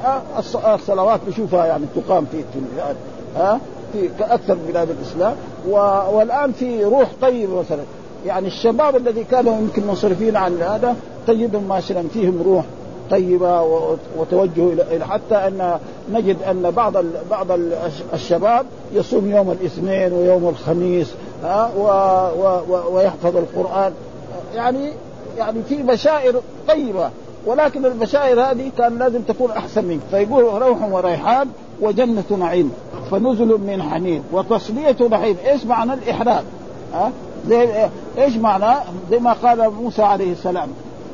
الصلوات 0.75 1.19
نشوفها 1.29 1.65
يعني 1.65 1.85
تقام 1.95 2.25
في 2.31 2.37
في 2.37 2.59
ها؟ 3.35 3.59
في 3.93 4.09
أكثر 4.21 4.57
بلاد 4.67 4.89
الإسلام. 4.89 5.35
والآن 6.13 6.51
في 6.51 6.83
روح 6.83 7.07
طيبه 7.21 7.59
مثلا. 7.59 7.83
يعني 8.25 8.47
الشباب 8.47 8.95
الذي 8.95 9.23
كانوا 9.23 9.57
يمكن 9.57 9.87
منصرفين 9.87 10.35
عن 10.35 10.61
هذا 10.61 10.95
تجدهم 11.27 11.67
مثلا 11.67 12.03
فيهم 12.13 12.41
روح 12.45 12.65
طيبة 13.11 13.61
وتوجه 14.17 14.73
إلى 14.91 15.05
حتى 15.05 15.35
أن 15.35 15.79
نجد 16.11 16.37
أن 16.43 16.71
بعض 16.71 16.93
بعض 17.31 17.47
الشباب 18.13 18.65
يصوم 18.93 19.31
يوم 19.31 19.51
الاثنين 19.51 20.13
ويوم 20.13 20.49
الخميس 20.49 21.13
ها؟ 21.43 21.71
ويحفظ 22.91 23.37
القرآن. 23.37 23.93
يعني 24.55 24.89
يعني 25.37 25.63
في 25.69 25.83
بشائر 25.83 26.41
طيبة. 26.67 27.09
ولكن 27.45 27.85
البشائر 27.85 28.41
هذه 28.41 28.71
كان 28.77 28.99
لازم 28.99 29.21
تكون 29.21 29.51
أحسن 29.51 29.85
منك. 29.85 30.01
فيقول 30.11 30.61
روح 30.61 30.91
وريحان 30.91 31.47
وجنة 31.81 32.23
نعيم. 32.39 32.71
فنزل 33.11 33.47
من 33.47 33.83
حنين. 33.83 34.23
وتصلية 34.31 34.95
نعيم. 35.09 35.35
إيش 35.45 35.65
معنى 35.65 35.93
الاحراق 35.93 36.43
ها؟ 36.93 37.11
إيش 38.17 38.35
معنى؟ 38.37 38.79
زي 39.11 39.19
ما 39.19 39.33
قال 39.33 39.73
موسى 39.73 40.01
عليه 40.01 40.31
السلام. 40.31 40.69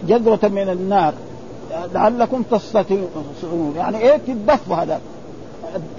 جذرة 0.08 0.48
من 0.48 0.70
النار. 0.70 1.14
لعلكم 1.94 2.44
تستطيعون. 2.52 3.74
يعني 3.76 3.98
إيه 3.98 4.18
تدفوا 4.28 4.76
هذا؟ 4.76 5.00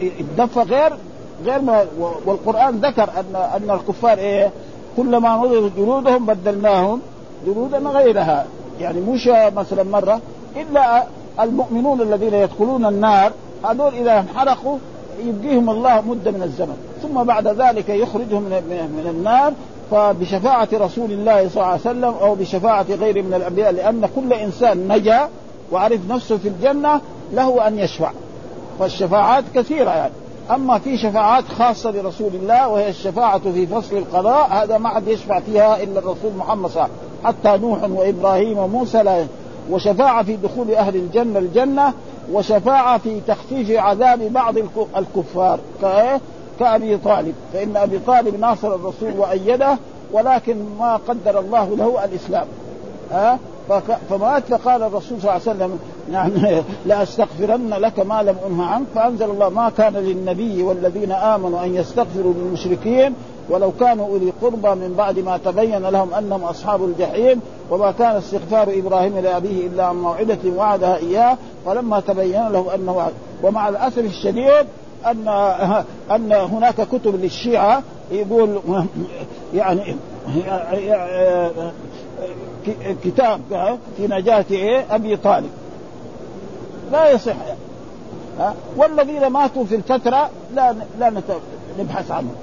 الدف 0.01 0.59
غير 0.59 0.93
غير 1.45 1.63
ما 1.63 1.87
والقرآن 2.27 2.77
ذكر 2.77 3.03
ان 3.03 3.37
أن 3.37 3.71
الكفار 3.71 4.19
إيه؟ 4.19 4.51
كلما 4.97 5.37
نضجت 5.37 5.73
جلودهم 5.77 6.27
بدلناهم 6.27 7.01
جلودا 7.47 7.79
غيرها. 7.79 8.47
يعني 8.81 9.01
مش 9.01 9.31
مثلا 9.57 9.83
مرة 9.83 10.21
إلا 10.57 11.05
المؤمنون 11.41 12.01
الذين 12.01 12.35
يدخلون 12.35 12.87
النار 12.87 13.33
هذول 13.65 13.95
إذا 13.95 14.19
انحرقوا 14.19 14.79
يبقيهم 15.25 15.71
الله 15.71 16.01
مدة 16.01 16.31
من 16.31 16.43
الزمن. 16.43 16.77
ثم 17.03 17.23
بعد 17.23 17.49
ذلك 17.49 17.89
يخرجهم 17.89 18.43
من 18.43 19.07
النار 19.11 19.53
فبشفاعة 19.91 20.69
رسول 20.73 21.11
الله 21.11 21.49
صلى 21.49 21.57
الله 21.57 21.67
عليه 21.67 21.81
وسلم 21.81 22.05
أو 22.05 22.35
بشفاعة 22.35 22.87
غيره 23.01 23.23
من 23.23 23.35
الأنبياء 23.35 23.73
لأن 23.73 24.09
كل 24.17 24.33
إنسان 24.33 24.89
نجا 24.93 25.29
وعرف 25.73 26.01
نفسه 26.11 26.37
في 26.37 26.49
الجنة 26.49 27.01
له 27.33 27.69
أن 27.69 27.79
يشفع. 27.79 28.11
فالشفاعات 28.79 29.45
كثيرة 29.55 29.91
يعني. 29.91 30.13
أما 30.51 30.79
في 30.79 30.99
شفاعات 30.99 31.45
خاصة 31.59 31.91
لرسول 31.91 32.31
الله 32.35 32.69
وهي 32.69 32.89
الشفاعة 32.89 33.39
في 33.39 33.67
فصل 33.67 33.97
القضاء 33.97 34.49
هذا 34.53 34.79
ما 34.79 34.89
حد 34.89 35.09
يشفع 35.09 35.41
فيها 35.41 35.83
إلا 35.83 35.99
الرسول 35.99 36.33
محمد 36.39 36.71
صلى 36.71 36.83
الله 36.83 36.83
عليه 36.83 36.93
وسلم. 36.93 37.11
حتى 37.25 37.63
نوح 37.63 38.01
وإبراهيم 38.01 38.59
وموسى 38.59 39.03
لا 39.03 39.27
وشفاعة 39.71 40.23
في 40.23 40.37
دخول 40.37 40.71
أهل 40.71 40.97
الجنة 40.97 41.39
الجنة 41.39 41.93
وشفاعة 42.33 42.99
في 42.99 43.21
تخفيف 43.29 43.71
عذاب 43.71 44.33
بعض 44.33 44.55
الكفار. 44.97 45.59
كأبي 46.59 46.97
طالب. 46.97 47.35
فإن 47.53 47.77
أبي 47.77 47.99
طالب 47.99 48.41
ناصر 48.41 48.75
الرسول 48.75 49.19
وأيده 49.19 49.79
ولكن 50.13 50.57
ما 50.79 50.97
قدر 50.97 51.41
الله 51.41 51.77
له 51.77 52.05
الإسلام. 52.05 52.47
ها؟ 53.11 53.39
فمات 54.11 54.43
فقال 54.45 54.83
الرسول 54.83 55.21
صلى 55.21 55.31
الله 55.31 55.31
عليه 55.31 55.43
وسلم 55.43 55.79
يعني 56.13 56.63
لأستغفرن 56.87 57.71
لك 57.71 58.01
ما 58.01 58.23
لم 58.23 58.37
أنه 58.47 58.65
عنك 58.65 58.87
فأنزل 58.95 59.31
الله 59.31 59.49
ما 59.49 59.71
كان 59.79 59.93
للنبي 59.93 60.63
والذين 60.63 61.13
آمنوا 61.13 61.65
أن 61.65 61.75
يستغفروا 61.75 62.35
للمشركين 62.35 63.15
ولو 63.51 63.73
كانوا 63.81 64.07
أولي 64.07 64.33
قربى 64.43 64.69
من 64.69 64.95
بعد 64.99 65.19
ما 65.19 65.39
تبين 65.45 65.83
لهم 65.83 66.15
أنهم 66.15 66.45
أصحاب 66.45 66.85
الجحيم 66.85 67.41
وما 67.71 67.93
كان 67.93 68.17
استغفار 68.17 68.79
إبراهيم 68.79 69.19
لأبيه 69.19 69.67
إلا 69.67 69.85
عن 69.85 69.97
موعدة 69.97 70.39
وعدها 70.57 70.97
إياه 70.97 71.39
فلما 71.67 72.01
تبين 72.01 72.49
له 72.49 72.75
أنه 72.75 73.11
ومع 73.43 73.69
الأسف 73.69 73.99
الشديد 73.99 74.67
أن 75.07 75.29
أن 76.17 76.33
هناك 76.33 76.75
كتب 76.75 77.21
للشيعة 77.23 77.83
يقول 78.11 78.61
يعني 79.55 79.97
كتاب 83.05 83.41
في 83.97 84.07
نجاة 84.07 84.45
إيه؟ 84.51 84.85
أبي 84.91 85.17
طالب. 85.17 85.51
لا 86.93 87.11
يصح. 87.11 87.35
والذين 88.77 89.27
ماتوا 89.27 89.65
في 89.65 89.75
الفترة 89.75 90.31
لا 90.55 90.75
لا 90.99 91.13
نبحث 91.79 92.11
عنهم. 92.11 92.35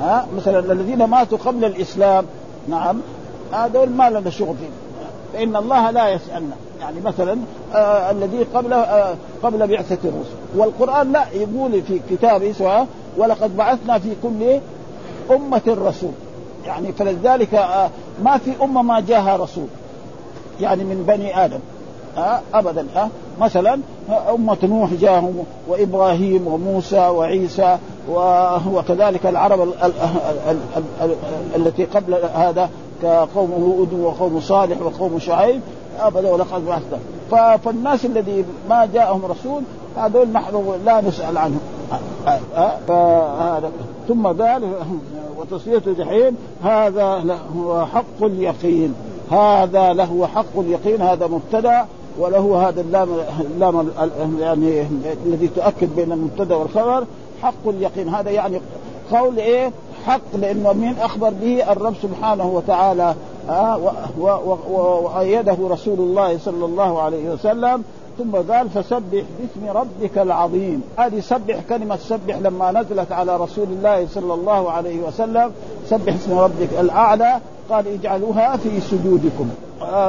ها؟ 0.00 0.26
مثلا 0.36 0.72
الذين 0.72 1.04
ماتوا 1.04 1.38
قبل 1.38 1.64
الإسلام 1.64 2.26
نعم 2.68 3.00
هذول 3.52 3.90
ما 3.90 4.10
لنا 4.10 4.30
شغل 4.30 4.54
فيهم. 4.56 4.70
فإن 5.32 5.56
الله 5.56 5.90
لا 5.90 6.08
يسألنا. 6.08 6.56
يعني 6.80 7.00
مثلا 7.00 7.38
آه 7.74 8.10
الذي 8.10 8.42
قبل 8.54 8.72
آه 8.72 9.14
قبل 9.42 9.66
بعثة 9.66 10.08
الرسل. 10.08 10.36
والقرآن 10.56 11.12
لا 11.12 11.24
يقول 11.32 11.82
في 11.82 12.00
كتابه 12.10 12.52
سواء 12.52 12.86
ولقد 13.16 13.56
بعثنا 13.56 13.98
في 13.98 14.12
كل 14.22 14.60
أمة 15.30 15.62
رسول. 15.68 16.12
يعني 16.66 16.92
فلذلك 16.92 17.54
آه 17.54 17.90
ما 18.24 18.38
في 18.38 18.52
أمة 18.62 18.82
ما 18.82 19.00
جاها 19.00 19.36
رسول. 19.36 19.66
يعني 20.60 20.84
من 20.84 21.04
بني 21.08 21.44
آدم. 21.44 21.58
آه 22.16 22.40
أبدا 22.54 22.86
آه 22.96 23.08
مثلا 23.40 23.80
أمة 24.34 24.56
نوح 24.62 24.94
جاهم 24.94 25.44
وإبراهيم 25.68 26.46
وموسى 26.46 27.08
وعيسى 27.08 27.78
وكذلك 28.72 29.26
العرب 29.26 29.68
التي 31.56 31.84
قبل 31.84 32.14
هذا 32.34 32.70
كقوم 33.02 33.50
هود 33.50 33.92
وقوم 33.92 34.40
صالح 34.40 34.82
وقوم 34.82 35.18
شعيب. 35.18 35.60
ابدا 36.00 36.28
ولقد 36.28 36.66
بعثنا 36.66 36.98
فالناس 37.56 38.04
الذي 38.04 38.44
ما 38.68 38.88
جاءهم 38.94 39.24
رسول 39.24 39.62
هذول 39.96 40.28
نحن 40.28 40.78
لا 40.84 41.00
نسأل 41.00 41.38
عنهم. 41.38 41.60
فهذا 42.88 43.70
ثم 44.08 44.26
قال 44.26 44.72
وتصليه 45.38 45.82
الجحيم 45.86 46.36
هذا 46.64 47.38
هو 47.56 47.86
حق 47.86 48.22
اليقين. 48.22 48.94
هذا 49.30 49.92
له 49.92 50.28
حق 50.34 50.58
اليقين 50.58 51.02
هذا 51.02 51.26
مبتدأ. 51.26 51.86
وله 52.18 52.68
هذا 52.68 52.80
اللام 52.80 53.08
اللام 53.60 53.88
يعني 54.40 54.86
الذي 55.26 55.48
تؤكد 55.48 55.96
بين 55.96 56.12
المبتدأ 56.12 56.54
والخبر 56.54 57.04
حق 57.42 57.68
اليقين. 57.68 58.08
هذا 58.08 58.30
يعني 58.30 58.60
قول 59.12 59.38
إيه؟ 59.38 59.72
حق 60.06 60.36
لأنه 60.36 60.72
من 60.72 60.94
أخبر 61.00 61.30
به 61.30 61.72
الرب 61.72 61.94
سبحانه 62.02 62.46
وتعالى 62.48 63.14
آه 63.50 63.92
وأيده 65.02 65.56
رسول 65.60 65.98
الله 65.98 66.38
صلى 66.38 66.64
الله 66.64 67.02
عليه 67.02 67.30
وسلم. 67.30 67.84
ثم 68.18 68.36
قال 68.36 68.70
فسبح 68.70 69.22
باسم 69.40 69.76
ربك 69.78 70.18
العظيم. 70.18 70.82
هذه 70.98 71.20
سبح 71.20 71.60
كلمة 71.68 71.96
سبح 71.96 72.36
لما 72.36 72.72
نزلت 72.72 73.12
على 73.12 73.36
رسول 73.36 73.66
الله 73.66 74.06
صلى 74.06 74.34
الله 74.34 74.70
عليه 74.70 75.02
وسلم. 75.02 75.50
سبح 75.88 76.14
اسم 76.14 76.38
ربك 76.38 76.68
الأعلى. 76.80 77.40
قال 77.70 77.88
اجعلوها 77.88 78.56
في 78.56 78.80
سجودكم. 78.80 79.50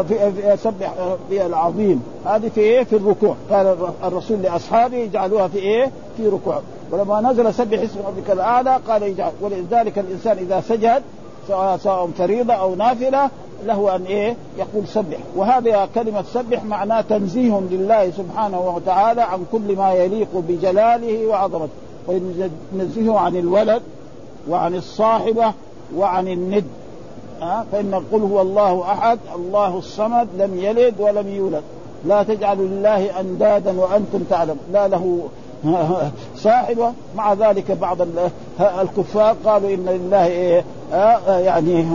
في, 0.07 0.31
في 0.31 0.57
سبح 0.57 0.93
في 1.29 1.45
العظيم. 1.45 2.03
هذه 2.25 2.49
في 2.55 2.61
إيه؟ 2.61 2.83
في 2.83 2.95
الركوع. 2.95 3.35
قال 3.51 3.77
الرسول 4.03 4.41
لأصحابه 4.41 5.03
اجعلوها 5.03 5.47
في 5.47 5.57
إيه؟ 5.57 5.91
في 6.17 6.27
ركوع. 6.27 6.61
ولما 6.91 7.21
نزل 7.21 7.53
سبح 7.53 7.79
اسم 7.79 7.99
ربك 8.07 8.31
الأعلى 8.31 8.79
قال 8.87 9.03
اجعل 9.03 9.31
ولذلك 9.41 9.99
الإنسان 9.99 10.37
إذا 10.37 10.61
سجد 10.61 11.03
سواء 11.47 12.09
فريضة 12.17 12.53
أو 12.53 12.75
نافلة 12.75 13.29
له 13.65 13.95
أن 13.95 14.03
إيه؟ 14.03 14.35
يقول 14.57 14.87
سبح. 14.87 15.17
وهذا 15.35 15.89
كلمة 15.95 16.23
سبح 16.33 16.63
معناه 16.63 17.01
تنزيه 17.01 17.61
لله 17.71 18.11
سبحانه 18.11 18.75
وتعالى 18.75 19.21
عن 19.21 19.45
كل 19.51 19.75
ما 19.75 19.93
يليق 19.93 20.29
بجلاله 20.33 21.27
وعظمته. 21.27 21.69
وينزهه 22.07 23.19
عن 23.19 23.35
الولد 23.35 23.81
وعن 24.49 24.75
الصاحبة 24.75 25.53
وعن 25.95 26.27
الند. 26.27 26.63
أه؟ 27.41 27.65
فإن 27.71 28.03
قل 28.11 28.21
هو 28.21 28.41
الله 28.41 28.91
أحد 28.91 29.19
الله 29.35 29.77
الصمد 29.77 30.27
لم 30.37 30.59
يلد 30.59 30.93
ولم 30.99 31.27
يولد. 31.27 31.63
لا 32.05 32.23
تجعلوا 32.23 32.67
لله 32.67 33.19
أندادا 33.19 33.79
وأنتم 33.79 34.19
تعلمون. 34.29 34.59
لا 34.73 34.87
له 34.87 35.27
صاحبة 36.35 36.91
مع 37.15 37.33
ذلك 37.33 37.71
بعض 37.71 37.97
الكفار 38.81 39.35
قالوا 39.45 39.69
إن 39.69 39.85
لله 39.85 40.25
إيه؟ 40.25 40.63
يعني 41.27 41.85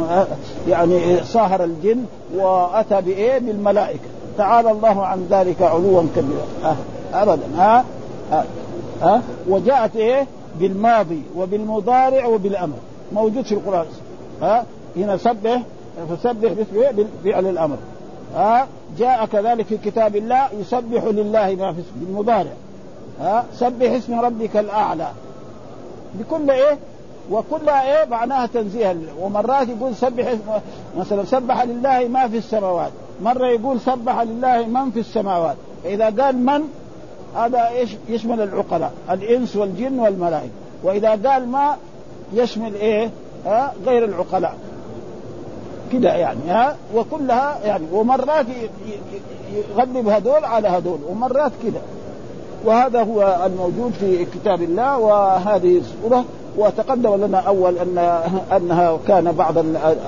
يعني 0.68 1.24
صاهر 1.24 1.64
الجن 1.64 2.04
وأتى 2.34 3.00
بإيه؟ 3.00 3.38
بالملائكة. 3.38 4.04
تعالى 4.38 4.70
الله 4.70 5.06
عن 5.06 5.26
ذلك 5.30 5.62
علوا 5.62 6.02
كبيرا. 6.16 6.76
أبدا. 7.14 7.42
ها؟ 7.56 7.84
ها؟ 9.02 9.22
وجاءت 9.48 9.96
إيه؟ 9.96 10.26
بالماضي 10.60 11.22
وبالمضارع 11.36 12.26
وبالأمر. 12.26 12.76
موجود 13.12 13.44
في 13.44 13.52
القرآن. 13.52 13.86
ها؟ 14.42 14.64
هنا 14.96 15.16
سبح 15.16 15.62
فسبح 16.10 16.52
بفعل 17.24 17.46
الأمر. 17.46 17.76
ها؟ 18.34 18.66
جاء 18.98 19.26
كذلك 19.26 19.66
في 19.66 19.76
كتاب 19.76 20.16
الله 20.16 20.48
يسبح 20.60 21.04
لله 21.04 21.54
ما 21.54 21.72
في 21.72 21.82
بالمضارع. 21.96 22.52
ها؟ 23.20 23.44
سبح 23.54 23.90
اسم 23.90 24.20
ربك 24.20 24.56
الأعلى. 24.56 25.08
بكل 26.14 26.50
إيه؟ 26.50 26.78
وكلها 27.30 27.82
إيه؟ 27.82 28.08
معناها 28.08 28.46
تنزيها 28.46 28.94
ومرات 29.20 29.68
يقول 29.68 29.94
سبح 29.94 30.34
مثلا 30.98 31.24
سبح 31.24 31.62
لله 31.62 32.08
ما 32.08 32.28
في 32.28 32.36
السماوات. 32.36 32.92
مرة 33.22 33.46
يقول 33.46 33.80
سبح 33.80 34.20
لله 34.20 34.66
من 34.66 34.90
في 34.90 35.00
السماوات. 35.00 35.56
فاذا 35.84 36.04
قال 36.04 36.36
من؟ 36.36 36.62
هذا 37.36 37.68
إيش؟ 37.68 37.90
يشمل 38.08 38.40
العقلاء 38.40 38.92
الإنس 39.10 39.56
والجن 39.56 39.98
والملائكة. 39.98 40.52
وإذا 40.82 41.10
قال 41.10 41.48
ما؟ 41.48 41.76
يشمل 42.34 42.74
إيه؟ 42.74 43.10
ها؟ 43.46 43.72
غير 43.86 44.04
العقلاء. 44.04 44.54
كده 45.92 46.14
يعني 46.14 46.40
ها؟ 46.48 46.76
وكلها 46.94 47.58
يعني 47.64 47.84
ومرات 47.92 48.46
يغلب 49.76 50.08
هذول 50.08 50.44
على 50.44 50.68
هذول 50.68 50.98
ومرات 51.10 51.52
كده. 51.64 51.80
وهذا 52.64 53.02
هو 53.02 53.38
الموجود 53.46 53.92
في 53.92 54.24
كتاب 54.24 54.62
الله 54.62 54.98
وهذه 54.98 55.78
السوره 55.78 56.24
وتقدم 56.58 57.14
لنا 57.14 57.38
أول 57.38 57.78
ان 57.78 57.98
أنها 58.56 58.98
كان 59.08 59.32
بعض 59.32 59.58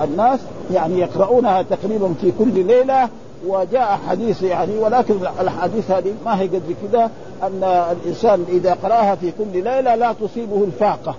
الناس 0.03 0.39
يعني 0.73 0.99
يقرؤونها 0.99 1.61
تقريبا 1.61 2.13
في 2.21 2.31
كل 2.39 2.65
ليلة 2.67 3.09
وجاء 3.47 3.99
حديث 4.09 4.43
يعني 4.43 4.77
ولكن 4.77 5.15
الحديث 5.39 5.91
هذه 5.91 6.13
ما 6.25 6.39
هي 6.41 6.47
قد 6.47 6.75
كده 6.83 7.09
أن 7.43 7.63
الإنسان 7.91 8.45
إذا 8.49 8.73
قرأها 8.83 9.15
في 9.15 9.31
كل 9.31 9.53
ليلة 9.53 9.95
لا 9.95 10.13
تصيبه 10.13 10.63
الفاقة. 10.63 11.15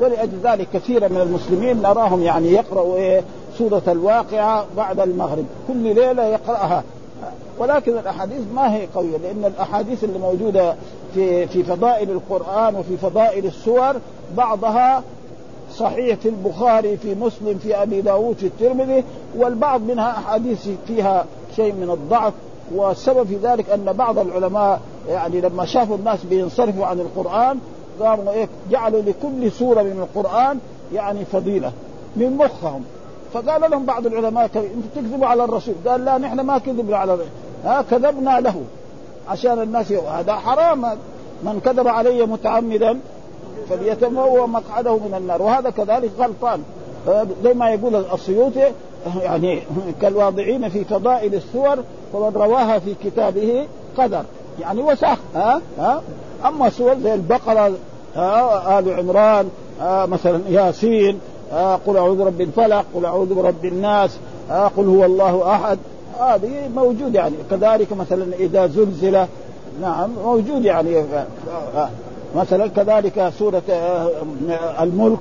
ولأجل 0.00 0.38
ذلك 0.44 0.68
كثيرا 0.72 1.08
من 1.08 1.20
المسلمين 1.20 1.82
نراهم 1.82 2.22
يعني 2.22 2.52
يقرأوا 2.52 2.96
إيه؟ 2.96 3.22
سورة 3.60 3.82
الواقعة 3.88 4.66
بعد 4.76 5.00
المغرب. 5.00 5.44
كل 5.68 5.94
ليلة 5.94 6.24
يقرأها. 6.24 6.84
ولكن 7.58 7.98
الأحاديث 7.98 8.40
ما 8.54 8.74
هي 8.74 8.86
قوية 8.94 9.16
لأن 9.16 9.44
الأحاديث 9.44 10.04
اللي 10.04 10.18
موجودة 10.18 10.74
في 11.14 11.46
في 11.46 11.62
فضائل 11.62 12.10
القرآن 12.10 12.76
وفي 12.76 12.96
فضائل 12.96 13.46
السور 13.46 13.96
بعضها 14.36 15.02
صحيح 15.76 16.16
في 16.16 16.28
البخاري 16.28 16.96
في 16.96 17.14
مسلم 17.14 17.58
في 17.62 17.82
أبي 17.82 18.00
داود 18.00 18.36
في 18.36 18.46
الترمذي 18.46 19.04
والبعض 19.36 19.80
منها 19.82 20.10
أحاديث 20.10 20.68
فيها 20.86 21.24
شيء 21.56 21.72
من 21.72 21.90
الضعف. 21.90 22.32
والسبب 22.74 23.26
في 23.26 23.36
ذلك 23.36 23.70
أن 23.70 23.92
بعض 23.92 24.18
العلماء 24.18 24.80
يعني 25.08 25.40
لما 25.40 25.64
شافوا 25.64 25.96
الناس 25.96 26.24
بينصرفوا 26.24 26.86
عن 26.86 27.00
القرآن 27.00 27.58
قاموا 28.00 28.32
إيه؟ 28.32 28.48
جعلوا 28.70 29.02
لكل 29.02 29.52
سورة 29.52 29.82
من 29.82 30.06
القرآن 30.16 30.58
يعني 30.94 31.24
فضيلة 31.24 31.72
من 32.16 32.36
مخهم. 32.36 32.82
فقال 33.32 33.70
لهم 33.70 33.84
بعض 33.84 34.06
العلماء 34.06 34.44
أنتم 34.44 34.68
تكذبوا 34.94 35.26
على 35.26 35.44
الرسول؟ 35.44 35.74
قال 35.86 36.04
لا 36.04 36.18
نحن 36.18 36.40
ما 36.40 36.58
كذبنا 36.58 36.96
على 36.96 37.14
الرسول. 37.14 37.32
ها 37.64 37.82
كذبنا 37.90 38.40
له. 38.40 38.62
عشان 39.28 39.62
الناس 39.62 39.92
هذا 39.92 40.34
حرام. 40.34 40.86
من 41.42 41.60
كذب 41.64 41.88
علي 41.88 42.26
متعمدا 42.26 42.98
فليتبوأ 43.68 44.46
مقعده 44.46 44.96
من 44.96 45.14
النار. 45.18 45.42
وهذا 45.42 45.70
كذلك 45.70 46.10
غلطان. 46.18 46.62
زي 47.44 47.54
ما 47.54 47.70
يقول 47.70 48.04
السيوطي 48.14 48.72
يعني 49.20 49.62
كالواضعين 50.02 50.68
في 50.68 50.84
فضائل 50.84 51.34
السور 51.34 51.76
فمن 52.12 52.32
رواها 52.34 52.78
في 52.78 52.94
كتابه 53.04 53.66
قدر. 53.98 54.22
يعني 54.60 54.82
وسخ. 54.82 55.18
ها 55.34 55.60
ها. 55.78 56.02
أما 56.46 56.70
سور 56.70 56.94
زي 56.98 57.14
البقرة 57.14 57.72
ها 58.16 58.78
آل 58.78 58.98
عمران 58.98 59.50
ها 59.80 60.06
مثلا 60.06 60.40
ياسين 60.48 61.20
آه 61.52 61.78
قل 61.86 61.96
أعوذ 61.96 62.16
برب 62.18 62.40
الفلق 62.40 62.84
قل 62.94 63.04
أعوذ 63.04 63.34
برب 63.34 63.64
الناس 63.64 64.16
آه 64.50 64.66
قل 64.76 64.86
هو 64.86 65.04
الله 65.04 65.52
أحد. 65.54 65.78
هذه 66.20 66.64
آه 66.64 66.68
موجود 66.68 67.14
يعني. 67.14 67.34
كذلك 67.50 67.92
مثلا 67.92 68.26
إذا 68.40 68.66
زلزل 68.66 69.26
نعم 69.82 70.10
موجود 70.24 70.64
يعني. 70.64 70.98
آه 70.98 71.26
آه 71.76 71.88
مثلا 72.36 72.66
كذلك 72.66 73.32
سورة 73.38 73.62
آه 73.70 74.10
الملك 74.80 75.18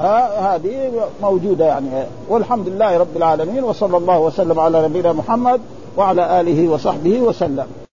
آه 0.00 0.54
هذه 0.54 0.90
موجودة 1.22 1.64
يعني. 1.64 1.88
والحمد 2.28 2.68
لله 2.68 2.98
رب 2.98 3.16
العالمين 3.16 3.64
وصلى 3.64 3.96
الله 3.96 4.18
وسلم 4.20 4.60
على 4.60 4.88
نبينا 4.88 5.12
محمد 5.12 5.60
وعلى 5.96 6.40
آله 6.40 6.68
وصحبه 6.68 7.20
وسلم. 7.20 7.85